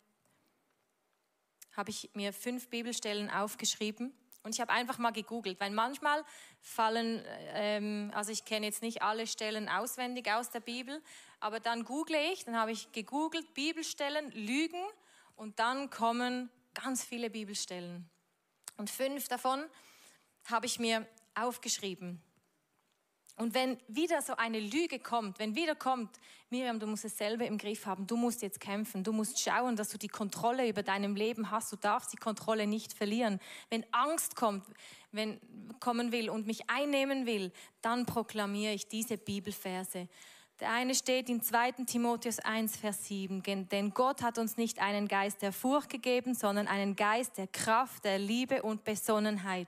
habe 1.71 1.89
ich 1.89 2.11
mir 2.13 2.31
fünf 2.31 2.69
Bibelstellen 2.69 3.31
aufgeschrieben 3.31 4.13
und 4.43 4.53
ich 4.53 4.61
habe 4.61 4.73
einfach 4.73 4.97
mal 4.97 5.11
gegoogelt, 5.11 5.59
weil 5.59 5.71
manchmal 5.71 6.23
fallen, 6.59 7.23
ähm, 7.53 8.11
also 8.13 8.31
ich 8.31 8.43
kenne 8.43 8.65
jetzt 8.65 8.81
nicht 8.81 9.01
alle 9.01 9.25
Stellen 9.25 9.69
auswendig 9.69 10.29
aus 10.29 10.51
der 10.51 10.59
Bibel, 10.59 11.01
aber 11.43 11.59
dann 11.59 11.83
google 11.83 12.15
ich, 12.31 12.45
dann 12.45 12.55
habe 12.55 12.71
ich 12.71 12.93
gegoogelt 12.93 13.53
Bibelstellen, 13.53 14.31
Lügen 14.31 14.81
und 15.35 15.59
dann 15.59 15.89
kommen 15.89 16.49
ganz 16.73 17.03
viele 17.03 17.29
Bibelstellen. 17.29 18.09
Und 18.77 18.89
fünf 18.89 19.27
davon 19.27 19.65
habe 20.45 20.67
ich 20.67 20.79
mir 20.79 21.05
aufgeschrieben. 21.35 22.21
Und 23.35 23.53
wenn 23.53 23.77
wieder 23.89 24.21
so 24.21 24.37
eine 24.37 24.61
Lüge 24.61 24.99
kommt, 24.99 25.37
wenn 25.37 25.53
wieder 25.53 25.75
kommt, 25.75 26.17
Miriam, 26.49 26.79
du 26.79 26.87
musst 26.87 27.03
es 27.03 27.17
selber 27.17 27.45
im 27.45 27.57
Griff 27.57 27.87
haben, 27.87 28.07
du 28.07 28.15
musst 28.15 28.41
jetzt 28.41 28.61
kämpfen, 28.61 29.03
du 29.03 29.11
musst 29.11 29.37
schauen, 29.37 29.75
dass 29.75 29.89
du 29.89 29.97
die 29.97 30.07
Kontrolle 30.07 30.69
über 30.69 30.81
deinem 30.81 31.13
Leben 31.17 31.51
hast, 31.51 31.73
du 31.73 31.75
darfst 31.75 32.13
die 32.13 32.17
Kontrolle 32.17 32.67
nicht 32.67 32.93
verlieren. 32.93 33.41
Wenn 33.69 33.85
Angst 33.91 34.37
kommt, 34.37 34.65
wenn 35.11 35.41
kommen 35.81 36.13
will 36.13 36.29
und 36.29 36.47
mich 36.47 36.69
einnehmen 36.69 37.25
will, 37.25 37.51
dann 37.81 38.05
proklamiere 38.05 38.73
ich 38.73 38.87
diese 38.87 39.17
Bibelverse. 39.17 40.07
Der 40.63 40.71
eine 40.71 40.95
steht 40.95 41.27
in 41.27 41.41
2. 41.41 41.73
Timotheus 41.85 42.39
1, 42.39 42.77
Vers 42.77 43.05
7, 43.07 43.43
denn 43.69 43.93
Gott 43.93 44.21
hat 44.21 44.37
uns 44.37 44.55
nicht 44.55 44.79
einen 44.79 45.09
Geist 45.09 45.41
der 45.41 45.51
Furcht 45.51 45.89
gegeben, 45.89 46.35
sondern 46.35 46.69
einen 46.69 46.95
Geist 46.95 47.37
der 47.37 47.47
Kraft, 47.47 48.05
der 48.05 48.17
Liebe 48.17 48.63
und 48.63 48.85
Besonnenheit. 48.85 49.67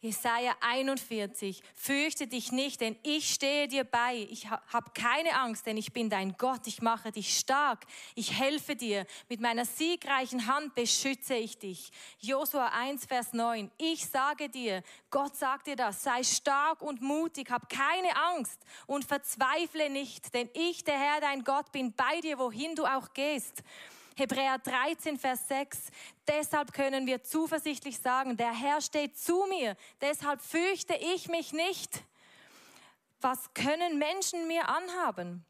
Jesaja 0.00 0.54
41. 0.60 1.60
Fürchte 1.74 2.28
dich 2.28 2.52
nicht, 2.52 2.80
denn 2.80 2.96
ich 3.02 3.34
stehe 3.34 3.66
dir 3.66 3.82
bei. 3.82 4.28
Ich 4.30 4.48
habe 4.48 4.92
keine 4.94 5.34
Angst, 5.34 5.66
denn 5.66 5.76
ich 5.76 5.92
bin 5.92 6.08
dein 6.08 6.36
Gott. 6.38 6.68
Ich 6.68 6.82
mache 6.82 7.10
dich 7.10 7.36
stark. 7.36 7.84
Ich 8.14 8.38
helfe 8.38 8.76
dir. 8.76 9.06
Mit 9.28 9.40
meiner 9.40 9.64
siegreichen 9.64 10.46
Hand 10.46 10.76
beschütze 10.76 11.34
ich 11.34 11.58
dich. 11.58 11.90
Josua 12.20 12.68
1, 12.68 13.06
Vers 13.06 13.32
9. 13.32 13.72
Ich 13.76 14.06
sage 14.06 14.48
dir, 14.48 14.84
Gott 15.10 15.34
sagt 15.34 15.66
dir 15.66 15.74
das. 15.74 16.04
Sei 16.04 16.22
stark 16.22 16.80
und 16.80 17.02
mutig. 17.02 17.50
Hab 17.50 17.68
keine 17.68 18.14
Angst 18.14 18.60
und 18.86 19.04
verzweifle 19.04 19.90
nicht, 19.90 20.32
denn 20.32 20.48
ich, 20.54 20.84
der 20.84 20.98
Herr, 20.98 21.20
dein 21.20 21.42
Gott, 21.42 21.72
bin 21.72 21.92
bei 21.92 22.20
dir, 22.20 22.38
wohin 22.38 22.76
du 22.76 22.84
auch 22.84 23.12
gehst. 23.14 23.64
Hebräer 24.18 24.58
13, 24.58 25.16
Vers 25.16 25.46
6. 25.46 25.78
Deshalb 26.26 26.72
können 26.72 27.06
wir 27.06 27.22
zuversichtlich 27.22 28.00
sagen, 28.00 28.36
der 28.36 28.52
Herr 28.52 28.80
steht 28.80 29.16
zu 29.16 29.46
mir, 29.48 29.76
deshalb 30.00 30.42
fürchte 30.42 30.94
ich 31.14 31.28
mich 31.28 31.52
nicht. 31.52 32.02
Was 33.20 33.54
können 33.54 33.96
Menschen 33.96 34.48
mir 34.48 34.68
anhaben? 34.68 35.44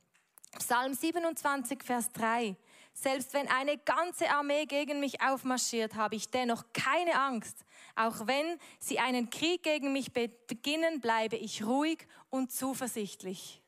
Psalm 0.59 0.93
27, 0.93 1.83
Vers 1.83 2.13
3. 2.13 2.57
Selbst 2.93 3.33
wenn 3.33 3.49
eine 3.49 3.79
ganze 3.79 4.29
Armee 4.29 4.67
gegen 4.67 5.01
mich 5.01 5.23
aufmarschiert, 5.23 5.95
habe 5.95 6.17
ich 6.17 6.31
dennoch 6.31 6.65
keine 6.75 7.19
Angst. 7.19 7.65
Auch 7.97 8.27
wenn 8.27 8.59
sie 8.79 8.99
einen 8.99 9.31
Krieg 9.31 9.63
gegen 9.63 9.95
mich 9.95 10.13
beginnen, 10.13 11.01
bleibe 11.01 11.37
ich 11.37 11.65
ruhig 11.65 12.07
und 12.29 12.53
zuversichtlich. 12.53 13.63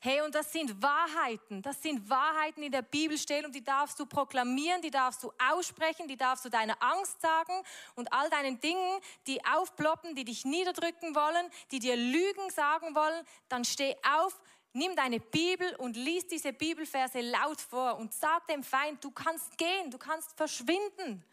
Hey, 0.00 0.20
und 0.20 0.32
das 0.32 0.52
sind 0.52 0.80
Wahrheiten. 0.80 1.60
Das 1.60 1.82
sind 1.82 2.08
Wahrheiten, 2.08 2.60
die 2.60 2.66
in 2.66 2.72
der 2.72 2.82
Bibel 2.82 3.18
stehen 3.18 3.44
und 3.44 3.52
die 3.52 3.64
darfst 3.64 3.98
du 3.98 4.06
proklamieren, 4.06 4.80
die 4.80 4.92
darfst 4.92 5.24
du 5.24 5.32
aussprechen, 5.50 6.06
die 6.06 6.16
darfst 6.16 6.44
du 6.44 6.50
deiner 6.50 6.80
Angst 6.80 7.20
sagen 7.20 7.52
und 7.96 8.12
all 8.12 8.30
deinen 8.30 8.60
Dingen, 8.60 9.00
die 9.26 9.44
aufploppen, 9.44 10.14
die 10.14 10.24
dich 10.24 10.44
niederdrücken 10.44 11.16
wollen, 11.16 11.50
die 11.72 11.80
dir 11.80 11.96
Lügen 11.96 12.48
sagen 12.50 12.94
wollen. 12.94 13.26
Dann 13.48 13.64
steh 13.64 13.96
auf, 14.16 14.40
nimm 14.72 14.94
deine 14.94 15.18
Bibel 15.18 15.74
und 15.76 15.96
lies 15.96 16.28
diese 16.28 16.52
Bibelverse 16.52 17.20
laut 17.20 17.60
vor 17.60 17.96
und 17.98 18.14
sag 18.14 18.46
dem 18.46 18.62
Feind, 18.62 19.02
du 19.02 19.10
kannst 19.10 19.58
gehen, 19.58 19.90
du 19.90 19.98
kannst 19.98 20.32
verschwinden. 20.36 21.24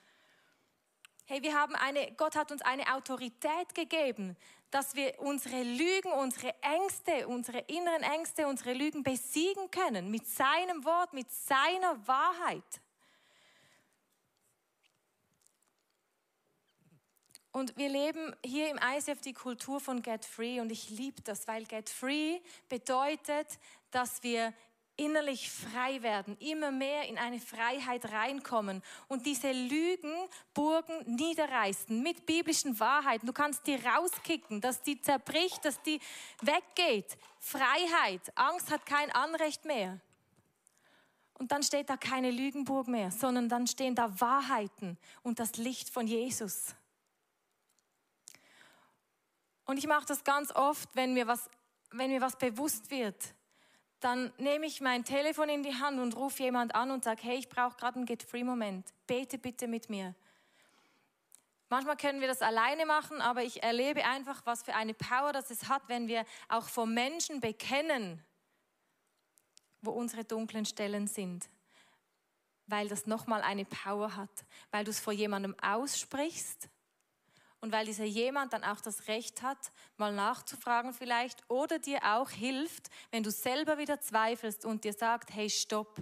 Hey, 1.27 1.41
wir 1.43 1.59
haben 1.59 1.75
eine, 1.75 2.11
Gott 2.13 2.35
hat 2.35 2.51
uns 2.51 2.61
eine 2.63 2.95
Autorität 2.95 3.73
gegeben, 3.75 4.35
dass 4.75 4.93
wir 4.93 5.17
unsere 5.21 5.63
Lügen, 5.63 6.11
unsere 6.11 6.53
Ängste, 6.61 7.29
unsere 7.29 7.59
inneren 7.59 8.03
Ängste, 8.03 8.45
unsere 8.45 8.73
Lügen 8.73 9.03
besiegen 9.03 9.71
können 9.71 10.11
mit 10.11 10.27
seinem 10.27 10.83
Wort, 10.83 11.13
mit 11.13 11.31
seiner 11.31 12.05
Wahrheit. 12.05 12.81
Und 17.53 17.77
wir 17.77 17.87
leben 17.87 18.35
hier 18.45 18.69
im 18.69 18.77
ICF 18.77 19.21
die 19.21 19.31
Kultur 19.31 19.79
von 19.79 20.01
Get 20.01 20.25
Free 20.25 20.59
und 20.59 20.69
ich 20.69 20.89
liebe 20.89 21.21
das, 21.21 21.47
weil 21.47 21.63
Get 21.63 21.89
Free 21.89 22.41
bedeutet, 22.67 23.47
dass 23.91 24.23
wir 24.23 24.53
innerlich 24.97 25.49
frei 25.51 26.01
werden, 26.01 26.37
immer 26.39 26.71
mehr 26.71 27.07
in 27.07 27.17
eine 27.17 27.39
Freiheit 27.39 28.11
reinkommen 28.11 28.81
und 29.07 29.25
diese 29.25 29.51
Lügenburgen 29.51 31.15
niederreißen 31.15 32.01
mit 32.01 32.25
biblischen 32.25 32.79
Wahrheiten. 32.79 33.27
Du 33.27 33.33
kannst 33.33 33.67
die 33.67 33.75
rauskicken, 33.75 34.61
dass 34.61 34.81
die 34.81 35.01
zerbricht, 35.01 35.65
dass 35.65 35.81
die 35.81 35.99
weggeht. 36.41 37.17
Freiheit. 37.39 38.21
Angst 38.35 38.71
hat 38.71 38.85
kein 38.85 39.11
Anrecht 39.11 39.65
mehr. 39.65 39.99
Und 41.37 41.51
dann 41.51 41.63
steht 41.63 41.89
da 41.89 41.97
keine 41.97 42.31
Lügenburg 42.31 42.87
mehr, 42.87 43.11
sondern 43.11 43.49
dann 43.49 43.67
stehen 43.67 43.95
da 43.95 44.21
Wahrheiten 44.21 44.97
und 45.21 45.39
das 45.39 45.57
Licht 45.57 45.89
von 45.89 46.07
Jesus. 46.07 46.73
Und 49.65 49.77
ich 49.77 49.87
mache 49.87 50.05
das 50.05 50.23
ganz 50.23 50.55
oft, 50.55 50.87
wenn 50.93 51.13
mir 51.13 51.27
was, 51.27 51.49
wenn 51.91 52.11
mir 52.11 52.21
was 52.21 52.37
bewusst 52.37 52.89
wird 52.89 53.35
dann 54.05 54.31
nehme 54.37 54.67
ich 54.67 54.81
mein 54.81 55.03
Telefon 55.03 55.49
in 55.49 55.63
die 55.63 55.73
Hand 55.73 55.99
und 55.99 56.15
rufe 56.15 56.43
jemand 56.43 56.75
an 56.75 56.91
und 56.91 57.03
sage, 57.03 57.23
hey, 57.23 57.39
ich 57.39 57.49
brauche 57.49 57.75
gerade 57.75 57.95
einen 57.95 58.05
Get-Free-Moment. 58.05 58.85
Bete 59.07 59.39
bitte 59.39 59.67
mit 59.67 59.89
mir. 59.89 60.13
Manchmal 61.69 61.97
können 61.97 62.21
wir 62.21 62.27
das 62.27 62.43
alleine 62.43 62.85
machen, 62.85 63.19
aber 63.19 63.41
ich 63.41 63.63
erlebe 63.63 64.05
einfach, 64.05 64.45
was 64.45 64.61
für 64.61 64.75
eine 64.75 64.93
Power 64.93 65.33
das 65.33 65.49
es 65.49 65.69
hat, 65.69 65.81
wenn 65.87 66.07
wir 66.07 66.23
auch 66.49 66.69
vor 66.69 66.85
Menschen 66.85 67.39
bekennen, 67.39 68.23
wo 69.81 69.89
unsere 69.89 70.23
dunklen 70.23 70.65
Stellen 70.65 71.07
sind. 71.07 71.49
Weil 72.67 72.87
das 72.87 73.07
nochmal 73.07 73.41
eine 73.41 73.65
Power 73.65 74.15
hat, 74.15 74.45
weil 74.69 74.83
du 74.83 74.91
es 74.91 74.99
vor 74.99 75.13
jemandem 75.13 75.55
aussprichst 75.63 76.69
und 77.65 77.71
weil 77.71 77.87
dieser 77.87 78.05
jemand 78.05 78.53
dann 78.53 78.63
auch 78.63 78.79
das 78.79 79.07
Recht 79.07 79.41
hat, 79.41 79.57
mal 79.97 80.13
nachzufragen 80.13 80.93
vielleicht 80.93 81.41
oder 81.49 81.79
dir 81.79 81.97
auch 82.03 82.29
hilft, 82.29 82.91
wenn 83.09 83.23
du 83.23 83.31
selber 83.31 83.79
wieder 83.79 83.99
zweifelst 83.99 84.65
und 84.65 84.83
dir 84.83 84.93
sagt, 84.93 85.33
hey, 85.33 85.49
stopp. 85.49 85.97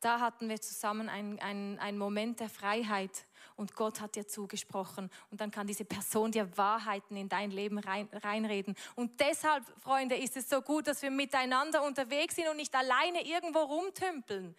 Da 0.00 0.18
hatten 0.18 0.48
wir 0.48 0.60
zusammen 0.60 1.08
einen, 1.08 1.38
einen, 1.38 1.78
einen 1.78 1.96
Moment 1.96 2.40
der 2.40 2.48
Freiheit 2.48 3.24
und 3.54 3.76
Gott 3.76 4.00
hat 4.00 4.16
dir 4.16 4.26
zugesprochen 4.26 5.10
und 5.30 5.40
dann 5.40 5.52
kann 5.52 5.68
diese 5.68 5.84
Person 5.84 6.32
dir 6.32 6.56
Wahrheiten 6.58 7.16
in 7.16 7.28
dein 7.28 7.52
Leben 7.52 7.78
rein, 7.78 8.08
reinreden. 8.12 8.74
Und 8.96 9.20
deshalb, 9.20 9.64
Freunde, 9.78 10.16
ist 10.16 10.36
es 10.36 10.48
so 10.48 10.60
gut, 10.60 10.88
dass 10.88 11.02
wir 11.02 11.12
miteinander 11.12 11.84
unterwegs 11.84 12.34
sind 12.34 12.48
und 12.48 12.56
nicht 12.56 12.74
alleine 12.74 13.24
irgendwo 13.24 13.60
rumtümpeln. 13.60 14.56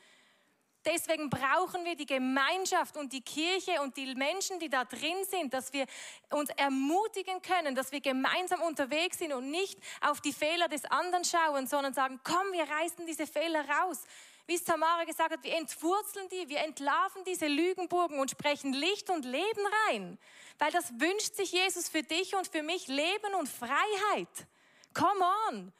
Deswegen 0.85 1.29
brauchen 1.29 1.85
wir 1.85 1.95
die 1.95 2.07
Gemeinschaft 2.07 2.97
und 2.97 3.13
die 3.13 3.21
Kirche 3.21 3.81
und 3.81 3.95
die 3.97 4.15
Menschen, 4.15 4.59
die 4.59 4.69
da 4.69 4.83
drin 4.83 5.23
sind, 5.29 5.53
dass 5.53 5.71
wir 5.73 5.85
uns 6.31 6.49
ermutigen 6.51 7.41
können, 7.41 7.75
dass 7.75 7.91
wir 7.91 8.01
gemeinsam 8.01 8.61
unterwegs 8.61 9.19
sind 9.19 9.31
und 9.31 9.51
nicht 9.51 9.77
auf 10.01 10.21
die 10.21 10.33
Fehler 10.33 10.67
des 10.67 10.85
anderen 10.85 11.23
schauen, 11.23 11.67
sondern 11.67 11.93
sagen, 11.93 12.19
komm, 12.23 12.51
wir 12.51 12.63
reißen 12.63 13.05
diese 13.05 13.27
Fehler 13.27 13.63
raus. 13.69 14.03
Wie 14.47 14.55
es 14.55 14.63
Tamara 14.63 15.03
gesagt 15.03 15.31
hat, 15.31 15.43
wir 15.43 15.55
entwurzeln 15.55 16.27
die, 16.29 16.49
wir 16.49 16.59
entlarven 16.59 17.23
diese 17.25 17.47
Lügenburgen 17.47 18.19
und 18.19 18.31
sprechen 18.31 18.73
Licht 18.73 19.09
und 19.11 19.23
Leben 19.23 19.61
rein. 19.87 20.17
Weil 20.57 20.71
das 20.71 20.91
wünscht 20.99 21.35
sich 21.35 21.51
Jesus 21.51 21.89
für 21.89 22.01
dich 22.01 22.35
und 22.35 22.47
für 22.47 22.63
mich, 22.63 22.87
Leben 22.87 23.35
und 23.39 23.47
Freiheit. 23.47 24.47
Come 24.93 25.23
on. 25.47 25.73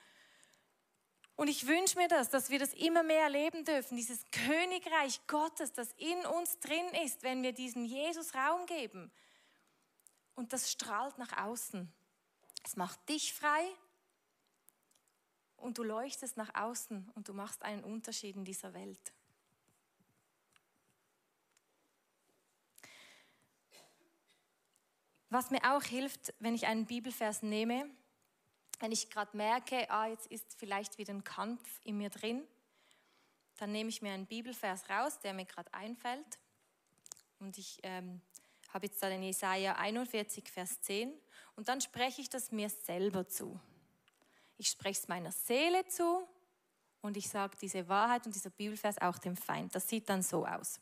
Und 1.42 1.48
ich 1.48 1.66
wünsche 1.66 1.98
mir 1.98 2.08
das, 2.08 2.30
dass 2.30 2.52
wir 2.52 2.60
das 2.60 2.72
immer 2.76 3.02
mehr 3.02 3.24
erleben 3.24 3.66
dürfen, 3.66 3.98
dieses 3.98 4.24
Königreich 4.30 5.26
Gottes, 5.26 5.74
das 5.74 5.92
in 5.94 6.24
uns 6.28 6.60
drin 6.60 6.86
ist, 7.04 7.24
wenn 7.24 7.42
wir 7.42 7.52
diesem 7.52 7.84
Jesus 7.84 8.36
Raum 8.36 8.68
geben. 8.68 9.12
Und 10.36 10.54
das 10.54 10.72
strahlt 10.72 11.18
nach 11.18 11.36
außen. 11.44 11.92
Es 12.64 12.76
macht 12.76 13.10
dich 13.10 13.34
frei 13.34 13.68
und 15.58 15.80
du 15.80 15.84
leuchtest 15.84 16.38
nach 16.38 16.54
außen 16.54 17.10
und 17.16 17.28
du 17.28 17.34
machst 17.34 17.64
einen 17.64 17.84
Unterschied 17.84 18.36
in 18.36 18.46
dieser 18.46 18.76
Welt. 18.76 19.12
Was 25.32 25.50
mir 25.50 25.76
auch 25.76 25.82
hilft, 25.82 26.36
wenn 26.38 26.54
ich 26.54 26.68
einen 26.68 26.86
Bibelvers 26.86 27.42
nehme, 27.42 27.90
wenn 28.82 28.92
ich 28.92 29.10
gerade 29.10 29.36
merke, 29.38 29.90
ah, 29.90 30.08
jetzt 30.08 30.28
ist 30.28 30.56
vielleicht 30.58 30.98
wieder 30.98 31.14
ein 31.14 31.24
Kampf 31.24 31.80
in 31.84 31.98
mir 31.98 32.10
drin, 32.10 32.46
dann 33.58 33.72
nehme 33.72 33.90
ich 33.90 34.02
mir 34.02 34.12
einen 34.12 34.26
Bibelvers 34.26 34.90
raus, 34.90 35.20
der 35.20 35.34
mir 35.34 35.46
gerade 35.46 35.72
einfällt. 35.74 36.40
Und 37.40 37.58
ich 37.58 37.80
ähm, 37.84 38.22
habe 38.74 38.88
jetzt 38.88 39.02
da 39.04 39.10
den 39.10 39.24
Jesaja 39.24 39.76
41, 39.76 40.50
Vers 40.50 40.82
10. 40.82 41.14
Und 41.56 41.70
dann 41.70 41.80
spreche 41.80 42.22
ich 42.22 42.30
das 42.30 42.52
mir 42.52 42.70
selber 42.70 43.28
zu. 43.28 43.60
Ich 44.58 44.70
spreche 44.70 45.00
es 45.02 45.08
meiner 45.08 45.32
Seele 45.32 45.86
zu 45.88 46.28
und 47.02 47.18
ich 47.18 47.30
sage 47.30 47.58
diese 47.62 47.88
Wahrheit 47.88 48.26
und 48.26 48.36
dieser 48.36 48.52
Bibelvers 48.52 49.00
auch 49.00 49.18
dem 49.18 49.36
Feind. 49.36 49.76
Das 49.76 49.88
sieht 49.88 50.10
dann 50.10 50.24
so 50.24 50.46
aus. 50.46 50.80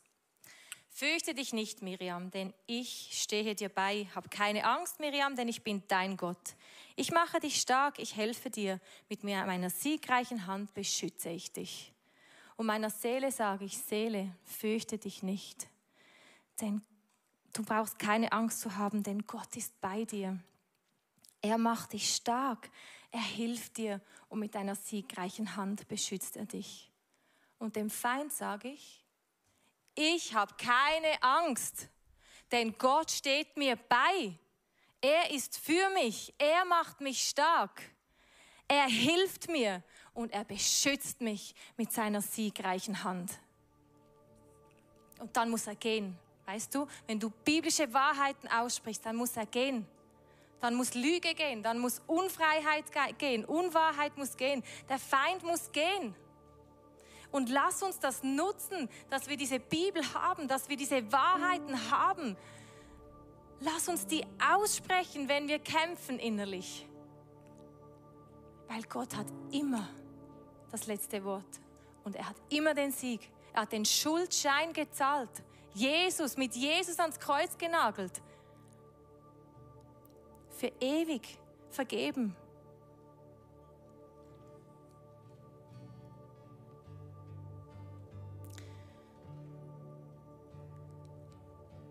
Fürchte 0.92 1.34
dich 1.34 1.52
nicht, 1.52 1.82
Miriam, 1.82 2.30
denn 2.30 2.52
ich 2.66 3.10
stehe 3.12 3.54
dir 3.54 3.68
bei. 3.68 4.08
Hab 4.14 4.30
keine 4.30 4.64
Angst, 4.64 4.98
Miriam, 4.98 5.36
denn 5.36 5.48
ich 5.48 5.62
bin 5.62 5.82
dein 5.88 6.16
Gott. 6.16 6.56
Ich 6.96 7.12
mache 7.12 7.38
dich 7.40 7.60
stark, 7.60 7.98
ich 7.98 8.16
helfe 8.16 8.50
dir. 8.50 8.80
Mit 9.08 9.22
meiner 9.22 9.70
siegreichen 9.70 10.46
Hand 10.46 10.74
beschütze 10.74 11.30
ich 11.30 11.52
dich. 11.52 11.92
Und 12.56 12.66
meiner 12.66 12.90
Seele 12.90 13.32
sage 13.32 13.64
ich, 13.64 13.78
Seele, 13.78 14.34
fürchte 14.44 14.98
dich 14.98 15.22
nicht. 15.22 15.68
Denn 16.60 16.82
du 17.54 17.62
brauchst 17.62 17.98
keine 17.98 18.32
Angst 18.32 18.60
zu 18.60 18.76
haben, 18.76 19.02
denn 19.02 19.26
Gott 19.26 19.56
ist 19.56 19.80
bei 19.80 20.04
dir. 20.04 20.38
Er 21.40 21.56
macht 21.56 21.94
dich 21.94 22.14
stark, 22.14 22.68
er 23.12 23.22
hilft 23.22 23.78
dir 23.78 24.00
und 24.28 24.40
mit 24.40 24.54
einer 24.56 24.74
siegreichen 24.74 25.56
Hand 25.56 25.88
beschützt 25.88 26.36
er 26.36 26.44
dich. 26.44 26.90
Und 27.58 27.76
dem 27.76 27.88
Feind 27.88 28.32
sage 28.32 28.68
ich, 28.68 29.04
ich 30.00 30.34
habe 30.34 30.54
keine 30.54 31.22
Angst, 31.22 31.88
denn 32.50 32.76
Gott 32.78 33.10
steht 33.10 33.56
mir 33.56 33.76
bei. 33.76 34.38
Er 35.02 35.30
ist 35.30 35.58
für 35.58 35.90
mich, 35.90 36.34
er 36.38 36.64
macht 36.64 37.00
mich 37.00 37.28
stark, 37.28 37.82
er 38.66 38.86
hilft 38.86 39.48
mir 39.48 39.82
und 40.14 40.32
er 40.32 40.44
beschützt 40.44 41.20
mich 41.20 41.54
mit 41.76 41.92
seiner 41.92 42.22
siegreichen 42.22 43.04
Hand. 43.04 43.38
Und 45.18 45.36
dann 45.36 45.50
muss 45.50 45.66
er 45.66 45.74
gehen. 45.74 46.18
Weißt 46.46 46.74
du, 46.74 46.86
wenn 47.06 47.20
du 47.20 47.30
biblische 47.30 47.92
Wahrheiten 47.92 48.48
aussprichst, 48.48 49.04
dann 49.04 49.16
muss 49.16 49.36
er 49.36 49.46
gehen. 49.46 49.86
Dann 50.60 50.74
muss 50.74 50.94
Lüge 50.94 51.34
gehen, 51.34 51.62
dann 51.62 51.78
muss 51.78 52.02
Unfreiheit 52.06 52.86
gehen, 53.18 53.44
Unwahrheit 53.44 54.16
muss 54.18 54.36
gehen, 54.36 54.62
der 54.88 54.98
Feind 54.98 55.42
muss 55.42 55.72
gehen. 55.72 56.14
Und 57.30 57.48
lass 57.48 57.82
uns 57.82 57.98
das 58.00 58.22
nutzen, 58.22 58.88
dass 59.08 59.28
wir 59.28 59.36
diese 59.36 59.60
Bibel 59.60 60.02
haben, 60.14 60.48
dass 60.48 60.68
wir 60.68 60.76
diese 60.76 61.12
Wahrheiten 61.12 61.90
haben, 61.90 62.36
Lass 63.60 63.88
uns 63.88 64.06
die 64.06 64.24
aussprechen, 64.54 65.28
wenn 65.28 65.46
wir 65.46 65.58
kämpfen 65.58 66.18
innerlich. 66.18 66.86
Weil 68.68 68.82
Gott 68.84 69.14
hat 69.14 69.26
immer 69.52 69.88
das 70.70 70.86
letzte 70.86 71.22
Wort 71.24 71.60
und 72.04 72.16
er 72.16 72.28
hat 72.28 72.36
immer 72.48 72.72
den 72.72 72.90
Sieg. 72.90 73.30
Er 73.52 73.62
hat 73.62 73.72
den 73.72 73.84
Schuldschein 73.84 74.72
gezahlt. 74.72 75.30
Jesus, 75.74 76.36
mit 76.36 76.54
Jesus 76.54 76.98
ans 76.98 77.18
Kreuz 77.20 77.58
genagelt. 77.58 78.22
Für 80.56 80.72
ewig 80.80 81.38
vergeben. 81.70 82.34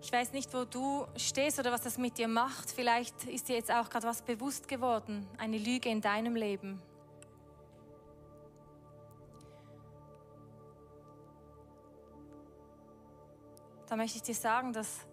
Ich 0.10 0.14
weiß 0.14 0.34
nicht, 0.34 0.52
wo 0.56 0.66
du 0.66 1.06
stehst 1.18 1.60
oder 1.60 1.72
was 1.72 1.82
das 1.82 2.00
mit 2.00 2.18
dir 2.18 2.28
macht. 2.28 2.72
Vielleicht 2.72 3.26
ist 3.26 3.48
dir 3.48 3.56
jetzt 3.56 3.72
auch 3.72 3.92
gerade 3.92 4.08
was 4.08 4.24
bewusst 4.24 4.68
geworden, 4.68 5.28
eine 5.38 5.60
Lüge 5.60 5.88
in 5.88 6.02
deinem 6.02 6.36
Leben. 6.36 6.82
Da 13.88 13.96
möchte 13.96 14.18
ich 14.18 14.24
dir 14.24 14.34
sagen, 14.34 14.74
dass 14.74 15.06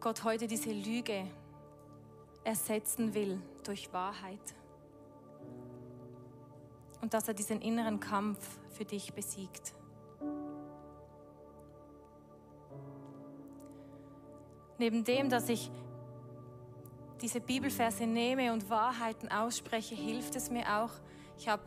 Gott 0.00 0.24
heute 0.24 0.48
diese 0.48 0.72
Lüge 0.72 1.24
ersetzen 2.42 3.14
will 3.14 3.40
durch 3.62 3.92
Wahrheit. 3.92 4.56
Und 7.00 7.14
dass 7.14 7.28
er 7.28 7.34
diesen 7.34 7.60
inneren 7.62 8.00
Kampf 8.00 8.44
für 8.70 8.84
dich 8.84 9.12
besiegt. 9.12 9.74
Neben 14.80 15.04
dem, 15.04 15.28
dass 15.28 15.48
ich 15.48 15.70
diese 17.20 17.40
Bibelverse 17.40 18.06
nehme 18.06 18.52
und 18.52 18.70
Wahrheiten 18.70 19.30
ausspreche, 19.30 19.94
hilft 19.94 20.34
es 20.36 20.50
mir 20.50 20.64
auch. 20.80 20.90
Ich 21.38 21.48
habe 21.48 21.62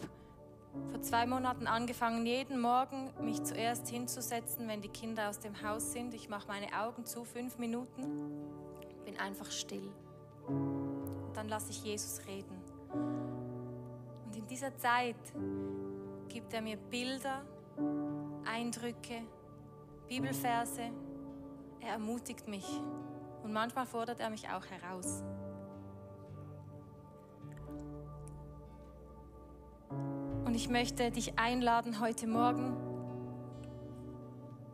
vor 0.89 1.01
zwei 1.01 1.27
Monaten 1.27 1.67
angefangen, 1.67 2.25
jeden 2.25 2.59
Morgen 2.59 3.13
mich 3.21 3.43
zuerst 3.43 3.87
hinzusetzen, 3.87 4.67
wenn 4.67 4.81
die 4.81 4.89
Kinder 4.89 5.29
aus 5.29 5.39
dem 5.39 5.61
Haus 5.61 5.93
sind. 5.93 6.15
Ich 6.15 6.27
mache 6.27 6.47
meine 6.47 6.67
Augen 6.81 7.05
zu, 7.05 7.23
fünf 7.23 7.59
Minuten, 7.59 8.03
bin 9.05 9.17
einfach 9.19 9.51
still. 9.51 9.91
Und 10.47 11.33
dann 11.35 11.47
lasse 11.47 11.69
ich 11.69 11.83
Jesus 11.83 12.25
reden. 12.25 12.57
Und 14.25 14.35
in 14.35 14.47
dieser 14.47 14.75
Zeit 14.77 15.15
gibt 16.29 16.51
er 16.51 16.63
mir 16.63 16.77
Bilder, 16.77 17.45
Eindrücke, 18.45 19.21
Bibelverse. 20.07 20.89
Er 21.83 21.93
ermutigt 21.93 22.47
mich. 22.47 22.65
Und 23.43 23.51
manchmal 23.51 23.85
fordert 23.85 24.19
er 24.19 24.29
mich 24.29 24.47
auch 24.47 24.65
heraus. 24.65 25.23
Und 30.45 30.55
ich 30.55 30.69
möchte 30.69 31.11
dich 31.11 31.37
einladen, 31.37 31.99
heute 31.99 32.27
Morgen 32.27 32.77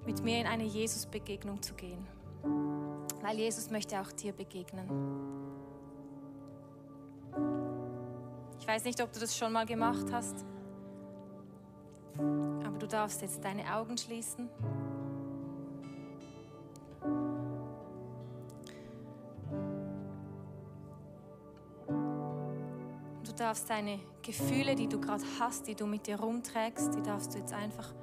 mit 0.05 0.23
mir 0.23 0.39
in 0.39 0.47
eine 0.47 0.63
Jesus-Begegnung 0.63 1.61
zu 1.61 1.73
gehen. 1.73 2.05
Weil 3.21 3.37
Jesus 3.37 3.69
möchte 3.69 3.99
auch 3.99 4.11
dir 4.11 4.33
begegnen. 4.33 5.29
weiß 8.69 8.83
nicht, 8.83 9.01
ob 9.01 9.11
du 9.11 9.19
das 9.19 9.35
schon 9.35 9.51
mal 9.51 9.65
gemacht 9.65 10.05
hast, 10.11 10.45
aber 12.17 12.77
du 12.77 12.87
darfst 12.87 13.19
jetzt 13.23 13.43
deine 13.43 13.63
Augen 13.73 13.97
schließen. 13.97 14.47
Darfst 23.49 23.67
deine 23.67 23.99
Gefühle, 24.21 24.75
die 24.75 24.87
du 24.87 25.01
gerade 25.01 25.23
hast, 25.39 25.65
die 25.65 25.73
du 25.73 25.87
mit 25.87 26.05
dir 26.05 26.19
rumträgst, 26.19 26.93
die 26.93 27.01
darfst 27.01 27.33
du 27.33 27.39
jetzt 27.39 27.51
einfach 27.51 27.95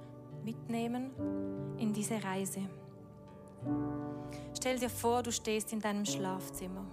mitnehmen 0.45 1.13
in 1.79 1.93
diese 1.93 2.21
Reise. 2.25 2.63
Stell 4.57 4.77
dir 4.81 4.91
vor, 4.91 5.23
du 5.23 5.31
stehst 5.31 5.73
in 5.73 5.79
deinem 5.79 6.05
Schlafzimmer. 6.05 6.85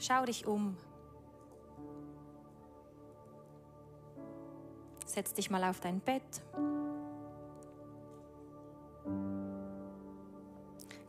Schau 0.00 0.24
dich 0.24 0.44
um. 0.48 0.76
Setz 5.04 5.32
dich 5.32 5.48
mal 5.48 5.62
auf 5.62 5.78
dein 5.78 6.00
Bett. 6.00 6.42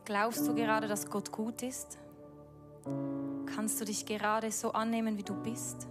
Glaubst 0.04 0.46
du 0.46 0.54
gerade, 0.54 0.86
dass 0.86 1.10
Gott 1.10 1.32
gut 1.32 1.64
ist? 1.64 1.98
Kannst 3.46 3.80
du 3.80 3.84
dich 3.84 4.06
gerade 4.06 4.50
so 4.50 4.72
annehmen, 4.72 5.18
wie 5.18 5.22
du 5.22 5.34
bist? 5.34 5.88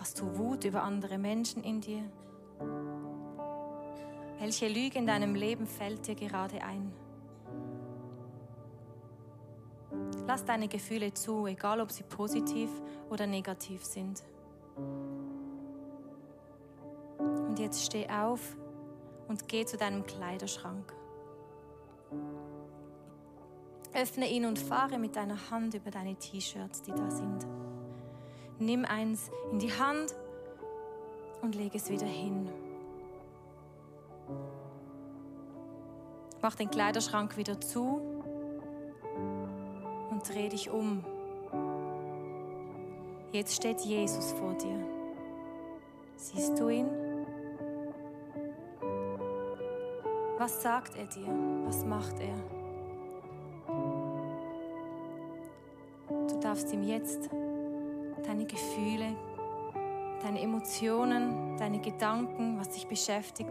Hast 0.00 0.20
du 0.20 0.36
Wut 0.36 0.64
über 0.64 0.82
andere 0.82 1.18
Menschen 1.18 1.62
in 1.62 1.80
dir? 1.80 2.02
Welche 4.38 4.68
Lüge 4.68 4.98
in 4.98 5.06
deinem 5.06 5.34
Leben 5.34 5.66
fällt 5.66 6.06
dir 6.06 6.14
gerade 6.14 6.62
ein? 6.62 6.92
Lass 10.26 10.44
deine 10.44 10.68
Gefühle 10.68 11.14
zu, 11.14 11.46
egal 11.46 11.80
ob 11.80 11.90
sie 11.90 12.02
positiv 12.02 12.70
oder 13.10 13.26
negativ 13.26 13.84
sind. 13.84 14.22
Und 17.16 17.58
jetzt 17.58 17.84
steh 17.84 18.08
auf 18.08 18.56
und 19.28 19.46
geh 19.48 19.64
zu 19.64 19.76
deinem 19.76 20.04
Kleiderschrank. 20.04 20.92
Öffne 23.94 24.28
ihn 24.28 24.44
und 24.44 24.58
fahre 24.58 24.98
mit 24.98 25.14
deiner 25.14 25.50
Hand 25.50 25.74
über 25.74 25.90
deine 25.90 26.16
T-Shirts, 26.16 26.82
die 26.82 26.90
da 26.90 27.10
sind. 27.10 27.46
Nimm 28.58 28.84
eins 28.84 29.30
in 29.52 29.60
die 29.60 29.72
Hand 29.72 30.14
und 31.42 31.54
leg 31.54 31.74
es 31.74 31.88
wieder 31.90 32.06
hin. 32.06 32.48
Mach 36.42 36.56
den 36.56 36.70
Kleiderschrank 36.70 37.36
wieder 37.36 37.60
zu 37.60 38.00
und 40.10 40.28
dreh 40.28 40.48
dich 40.48 40.70
um. 40.70 41.04
Jetzt 43.32 43.54
steht 43.54 43.80
Jesus 43.80 44.32
vor 44.32 44.54
dir. 44.54 44.78
Siehst 46.16 46.58
du 46.58 46.68
ihn? 46.68 46.88
Was 50.38 50.62
sagt 50.62 50.96
er 50.96 51.06
dir? 51.06 51.28
Was 51.64 51.84
macht 51.84 52.18
er? 52.20 52.63
Darfst 56.54 56.72
ihm 56.72 56.84
jetzt 56.84 57.28
deine 58.24 58.44
Gefühle, 58.44 59.16
deine 60.22 60.40
Emotionen, 60.40 61.56
deine 61.56 61.80
Gedanken, 61.80 62.60
was 62.60 62.68
dich 62.68 62.86
beschäftigt, 62.86 63.50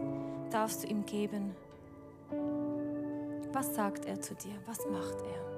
darfst 0.50 0.82
du 0.84 0.86
ihm 0.86 1.04
geben. 1.04 1.54
Was 3.52 3.74
sagt 3.74 4.06
er 4.06 4.18
zu 4.22 4.34
dir? 4.34 4.54
Was 4.64 4.78
macht 4.90 5.20
er? 5.20 5.53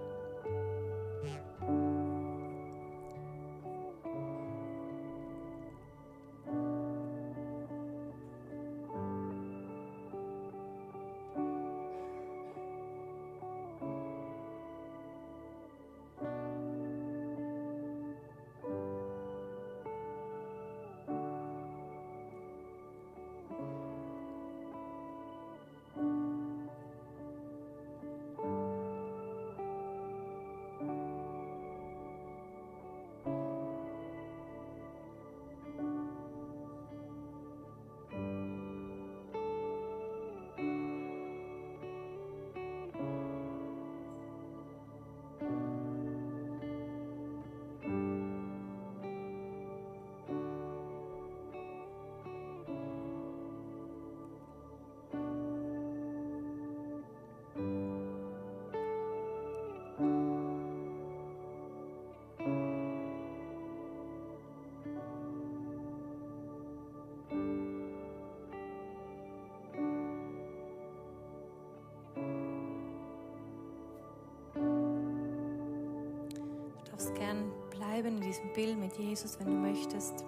Gern 77.15 77.53
bleiben 77.71 78.17
in 78.17 78.21
diesem 78.21 78.53
Bild 78.53 78.79
mit 78.79 78.97
Jesus, 78.97 79.39
wenn 79.39 79.47
du 79.47 79.53
möchtest. 79.53 80.25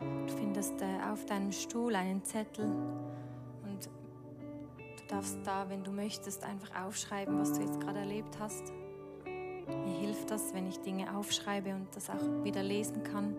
Du 0.00 0.32
findest 0.36 0.80
äh, 0.80 1.10
auf 1.12 1.24
deinem 1.26 1.52
Stuhl 1.52 1.94
einen 1.94 2.24
Zettel 2.24 2.66
und 2.66 3.86
du 3.86 5.06
darfst 5.08 5.38
da, 5.44 5.68
wenn 5.68 5.84
du 5.84 5.92
möchtest, 5.92 6.44
einfach 6.44 6.84
aufschreiben, 6.84 7.38
was 7.38 7.52
du 7.52 7.60
jetzt 7.60 7.80
gerade 7.80 8.00
erlebt 8.00 8.38
hast. 8.38 8.72
Mir 9.24 9.98
hilft 10.00 10.30
das, 10.30 10.52
wenn 10.54 10.66
ich 10.66 10.78
Dinge 10.80 11.16
aufschreibe 11.16 11.74
und 11.74 11.88
das 11.94 12.10
auch 12.10 12.44
wieder 12.44 12.62
lesen 12.62 13.02
kann. 13.02 13.34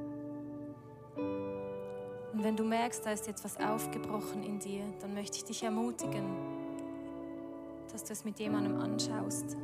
Und 1.16 2.44
wenn 2.44 2.56
du 2.56 2.64
merkst, 2.64 3.06
da 3.06 3.12
ist 3.12 3.28
jetzt 3.28 3.44
was 3.44 3.58
aufgebrochen 3.58 4.44
in 4.44 4.60
dir, 4.60 4.84
dann 5.00 5.14
möchte 5.14 5.38
ich 5.38 5.46
dich 5.46 5.64
ermutigen, 5.64 6.26
dass 7.92 8.04
du 8.04 8.14
es 8.14 8.26
mit 8.26 8.40
jemandem 8.40 8.80
anschaust 8.80 9.56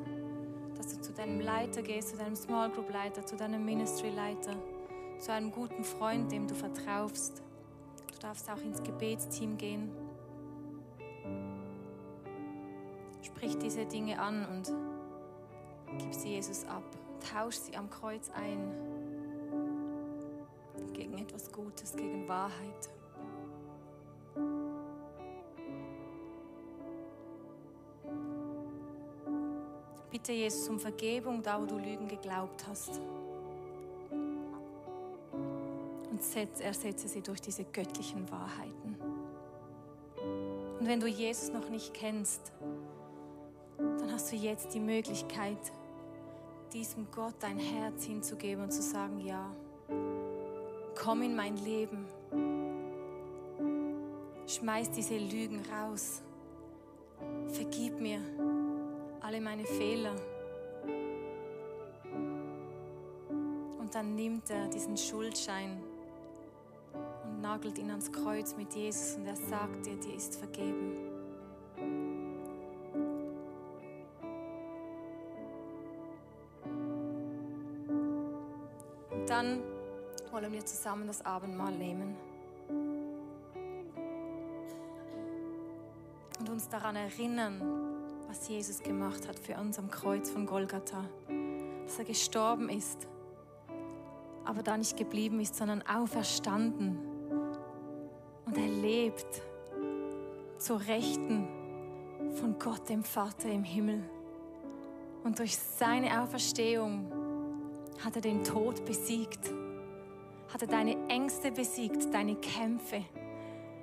zu 1.01 1.13
deinem 1.13 1.39
Leiter 1.39 1.81
gehst, 1.81 2.09
zu 2.09 2.17
deinem 2.17 2.35
Small 2.35 2.69
Group 2.69 2.91
Leiter, 2.91 3.25
zu 3.25 3.35
deinem 3.35 3.65
Ministry 3.65 4.09
Leiter, 4.09 4.55
zu 5.19 5.31
einem 5.31 5.51
guten 5.51 5.83
Freund, 5.83 6.31
dem 6.31 6.47
du 6.47 6.53
vertraust. 6.53 7.41
Du 8.11 8.19
darfst 8.19 8.49
auch 8.49 8.61
ins 8.61 8.81
Gebetsteam 8.83 9.57
gehen. 9.57 9.91
Sprich 13.21 13.57
diese 13.57 13.85
Dinge 13.85 14.19
an 14.19 14.45
und 14.45 14.71
gib 15.99 16.13
sie 16.13 16.29
Jesus 16.29 16.65
ab. 16.65 16.83
Tausch 17.33 17.55
sie 17.55 17.75
am 17.75 17.89
Kreuz 17.89 18.29
ein 18.31 18.71
gegen 20.93 21.17
etwas 21.17 21.51
Gutes, 21.51 21.95
gegen 21.95 22.27
Wahrheit. 22.27 22.89
Bitte 30.21 30.33
Jesus 30.33 30.69
um 30.69 30.79
Vergebung, 30.79 31.41
da 31.41 31.59
wo 31.59 31.65
du 31.65 31.79
Lügen 31.79 32.07
geglaubt 32.07 32.67
hast. 32.69 33.01
Und 36.11 36.21
ersetze 36.61 37.07
sie 37.07 37.21
durch 37.21 37.41
diese 37.41 37.63
göttlichen 37.63 38.29
Wahrheiten. 38.29 38.97
Und 40.79 40.87
wenn 40.87 40.99
du 40.99 41.07
Jesus 41.07 41.51
noch 41.51 41.67
nicht 41.69 41.95
kennst, 41.95 42.51
dann 43.79 44.11
hast 44.11 44.31
du 44.31 44.35
jetzt 44.35 44.75
die 44.75 44.79
Möglichkeit, 44.79 45.57
diesem 46.71 47.09
Gott 47.09 47.33
dein 47.39 47.57
Herz 47.57 48.03
hinzugeben 48.03 48.65
und 48.65 48.71
zu 48.71 48.83
sagen, 48.83 49.21
ja, 49.25 49.49
komm 51.03 51.23
in 51.23 51.35
mein 51.35 51.57
Leben. 51.57 52.05
Schmeiß 54.45 54.91
diese 54.91 55.17
Lügen 55.17 55.63
raus. 55.73 56.21
Vergib 57.47 57.99
mir 57.99 58.19
alle 59.21 59.39
meine 59.39 59.65
Fehler. 59.65 60.15
Und 63.79 63.93
dann 63.93 64.15
nimmt 64.15 64.49
er 64.49 64.67
diesen 64.67 64.97
Schuldschein 64.97 65.81
und 67.23 67.41
nagelt 67.41 67.77
ihn 67.77 67.89
ans 67.89 68.11
Kreuz 68.11 68.55
mit 68.55 68.73
Jesus 68.73 69.15
und 69.15 69.25
er 69.25 69.35
sagt 69.35 69.85
dir, 69.85 69.95
dir 69.95 70.15
ist 70.15 70.35
vergeben. 70.37 70.97
Und 79.11 79.29
dann 79.29 79.61
wollen 80.31 80.51
wir 80.51 80.65
zusammen 80.65 81.07
das 81.07 81.23
Abendmahl 81.25 81.73
nehmen 81.73 82.15
und 86.39 86.49
uns 86.49 86.67
daran 86.69 86.95
erinnern, 86.95 87.90
was 88.31 88.47
Jesus 88.47 88.81
gemacht 88.81 89.27
hat 89.27 89.37
für 89.37 89.57
uns 89.57 89.77
am 89.77 89.91
Kreuz 89.91 90.29
von 90.29 90.45
Golgatha. 90.45 91.03
Dass 91.85 91.99
er 91.99 92.05
gestorben 92.05 92.69
ist, 92.69 93.09
aber 94.45 94.63
da 94.63 94.77
nicht 94.77 94.95
geblieben 94.95 95.41
ist, 95.41 95.57
sondern 95.57 95.81
auferstanden. 95.81 96.97
Und 98.45 98.57
er 98.57 98.69
lebt 98.69 99.41
zur 100.57 100.79
Rechten 100.79 101.45
von 102.35 102.57
Gott, 102.57 102.87
dem 102.87 103.03
Vater 103.03 103.49
im 103.49 103.65
Himmel. 103.65 104.01
Und 105.25 105.39
durch 105.39 105.57
seine 105.57 106.23
Auferstehung 106.23 107.11
hat 108.01 108.15
er 108.15 108.21
den 108.21 108.45
Tod 108.45 108.85
besiegt, 108.85 109.51
hat 110.53 110.61
er 110.61 110.69
deine 110.69 110.95
Ängste 111.09 111.51
besiegt, 111.51 112.13
deine 112.13 112.35
Kämpfe. 112.35 113.03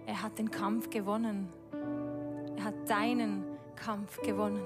Er 0.06 0.22
hat 0.22 0.38
den 0.38 0.50
Kampf 0.50 0.88
gewonnen. 0.88 1.50
Er 2.56 2.64
hat 2.64 2.88
deinen 2.88 3.47
Kampf 3.78 4.20
gewonnen. 4.22 4.64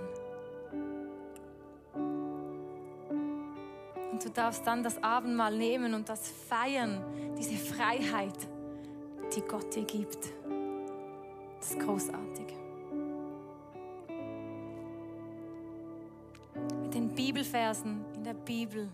Und 4.12 4.24
du 4.24 4.30
darfst 4.30 4.66
dann 4.66 4.82
das 4.82 5.02
Abendmahl 5.02 5.56
nehmen 5.56 5.94
und 5.94 6.08
das 6.08 6.28
feiern, 6.28 7.02
diese 7.38 7.56
Freiheit, 7.56 8.36
die 9.34 9.40
Gott 9.42 9.74
dir 9.74 9.84
gibt. 9.84 10.18
Das 11.58 11.70
ist 11.70 11.80
großartig. 11.80 12.46
Mit 16.82 16.94
den 16.94 17.08
Bibelversen 17.14 18.04
in 18.14 18.24
der 18.24 18.34
Bibel 18.34 18.88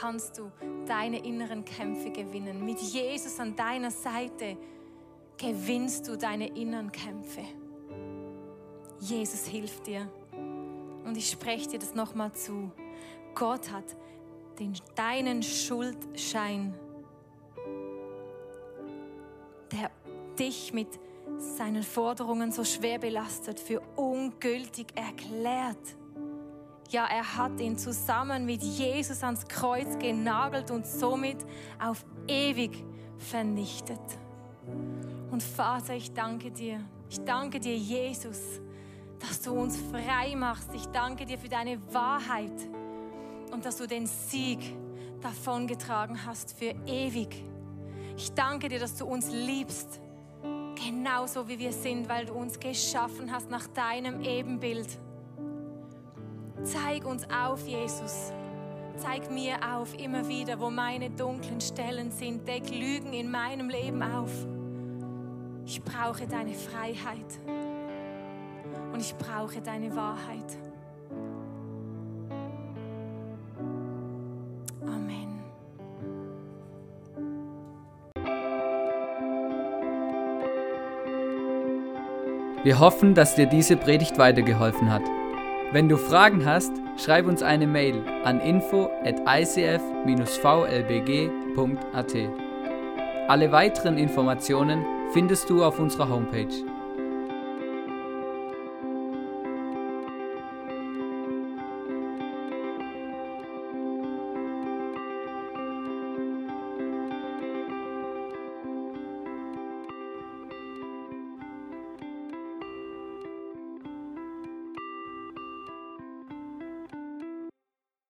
kannst 0.00 0.38
du 0.38 0.50
deine 0.86 1.24
inneren 1.24 1.64
Kämpfe 1.64 2.10
gewinnen. 2.10 2.64
Mit 2.64 2.80
Jesus 2.80 3.38
an 3.38 3.54
deiner 3.54 3.90
Seite 3.90 4.56
gewinnst 5.36 6.08
du 6.08 6.16
deine 6.16 6.48
inneren 6.56 6.90
Kämpfe. 6.92 7.42
Jesus 9.00 9.46
hilft 9.46 9.86
dir. 9.86 10.08
Und 11.04 11.16
ich 11.16 11.30
spreche 11.30 11.70
dir 11.70 11.78
das 11.78 11.94
nochmal 11.94 12.32
zu. 12.32 12.70
Gott 13.34 13.70
hat 13.70 13.96
den, 14.58 14.74
deinen 14.94 15.42
Schuldschein, 15.42 16.74
der 19.72 19.90
dich 20.38 20.72
mit 20.72 20.88
seinen 21.38 21.82
Forderungen 21.82 22.52
so 22.52 22.64
schwer 22.64 22.98
belastet, 22.98 23.58
für 23.58 23.80
ungültig 23.96 24.88
erklärt. 24.94 25.78
Ja, 26.90 27.06
er 27.06 27.36
hat 27.36 27.60
ihn 27.60 27.78
zusammen 27.78 28.44
mit 28.44 28.62
Jesus 28.62 29.22
ans 29.22 29.46
Kreuz 29.46 29.98
genagelt 29.98 30.70
und 30.70 30.86
somit 30.86 31.38
auf 31.78 32.04
ewig 32.26 32.84
vernichtet. 33.16 34.00
Und 35.30 35.42
Vater, 35.42 35.94
ich 35.94 36.12
danke 36.12 36.50
dir. 36.50 36.80
Ich 37.08 37.20
danke 37.24 37.60
dir, 37.60 37.76
Jesus, 37.76 38.60
dass 39.20 39.42
du 39.42 39.52
uns 39.52 39.78
frei 39.90 40.34
machst. 40.34 40.70
Ich 40.74 40.86
danke 40.86 41.26
dir 41.26 41.38
für 41.38 41.48
deine 41.48 41.78
Wahrheit 41.92 42.52
und 43.52 43.64
dass 43.64 43.76
du 43.76 43.86
den 43.86 44.06
Sieg 44.06 44.74
davongetragen 45.20 46.26
hast 46.26 46.58
für 46.58 46.74
ewig. 46.86 47.44
Ich 48.16 48.32
danke 48.32 48.68
dir, 48.68 48.78
dass 48.78 48.96
du 48.96 49.06
uns 49.06 49.30
liebst, 49.30 50.00
genauso 50.74 51.48
wie 51.48 51.58
wir 51.58 51.72
sind, 51.72 52.08
weil 52.08 52.26
du 52.26 52.34
uns 52.34 52.58
geschaffen 52.58 53.30
hast 53.32 53.50
nach 53.50 53.66
deinem 53.68 54.22
Ebenbild. 54.22 54.88
Zeig 56.62 57.06
uns 57.06 57.24
auf, 57.30 57.66
Jesus. 57.66 58.32
Zeig 58.96 59.30
mir 59.30 59.56
auf 59.74 59.98
immer 59.98 60.28
wieder, 60.28 60.60
wo 60.60 60.68
meine 60.68 61.08
dunklen 61.10 61.60
Stellen 61.60 62.10
sind. 62.10 62.46
Deck 62.46 62.68
Lügen 62.70 63.14
in 63.14 63.30
meinem 63.30 63.70
Leben 63.70 64.02
auf. 64.02 64.30
Ich 65.64 65.82
brauche 65.82 66.26
deine 66.26 66.54
Freiheit 66.54 67.40
und 69.00 69.06
ich 69.06 69.14
brauche 69.16 69.60
deine 69.62 69.96
Wahrheit. 69.96 70.44
Amen. 74.82 75.40
Wir 82.62 82.78
hoffen, 82.78 83.14
dass 83.14 83.36
dir 83.36 83.46
diese 83.46 83.78
Predigt 83.78 84.18
weitergeholfen 84.18 84.92
hat. 84.92 85.02
Wenn 85.72 85.88
du 85.88 85.96
Fragen 85.96 86.44
hast, 86.44 86.72
schreib 87.02 87.26
uns 87.26 87.42
eine 87.42 87.66
Mail 87.66 88.04
an 88.24 88.38
info 88.40 88.90
at 89.04 89.18
icf-vlbg.at. 89.20 89.78
Alle 93.28 93.52
weiteren 93.52 93.96
Informationen 93.96 94.84
findest 95.12 95.48
du 95.48 95.64
auf 95.64 95.78
unserer 95.78 96.10
Homepage. 96.10 96.69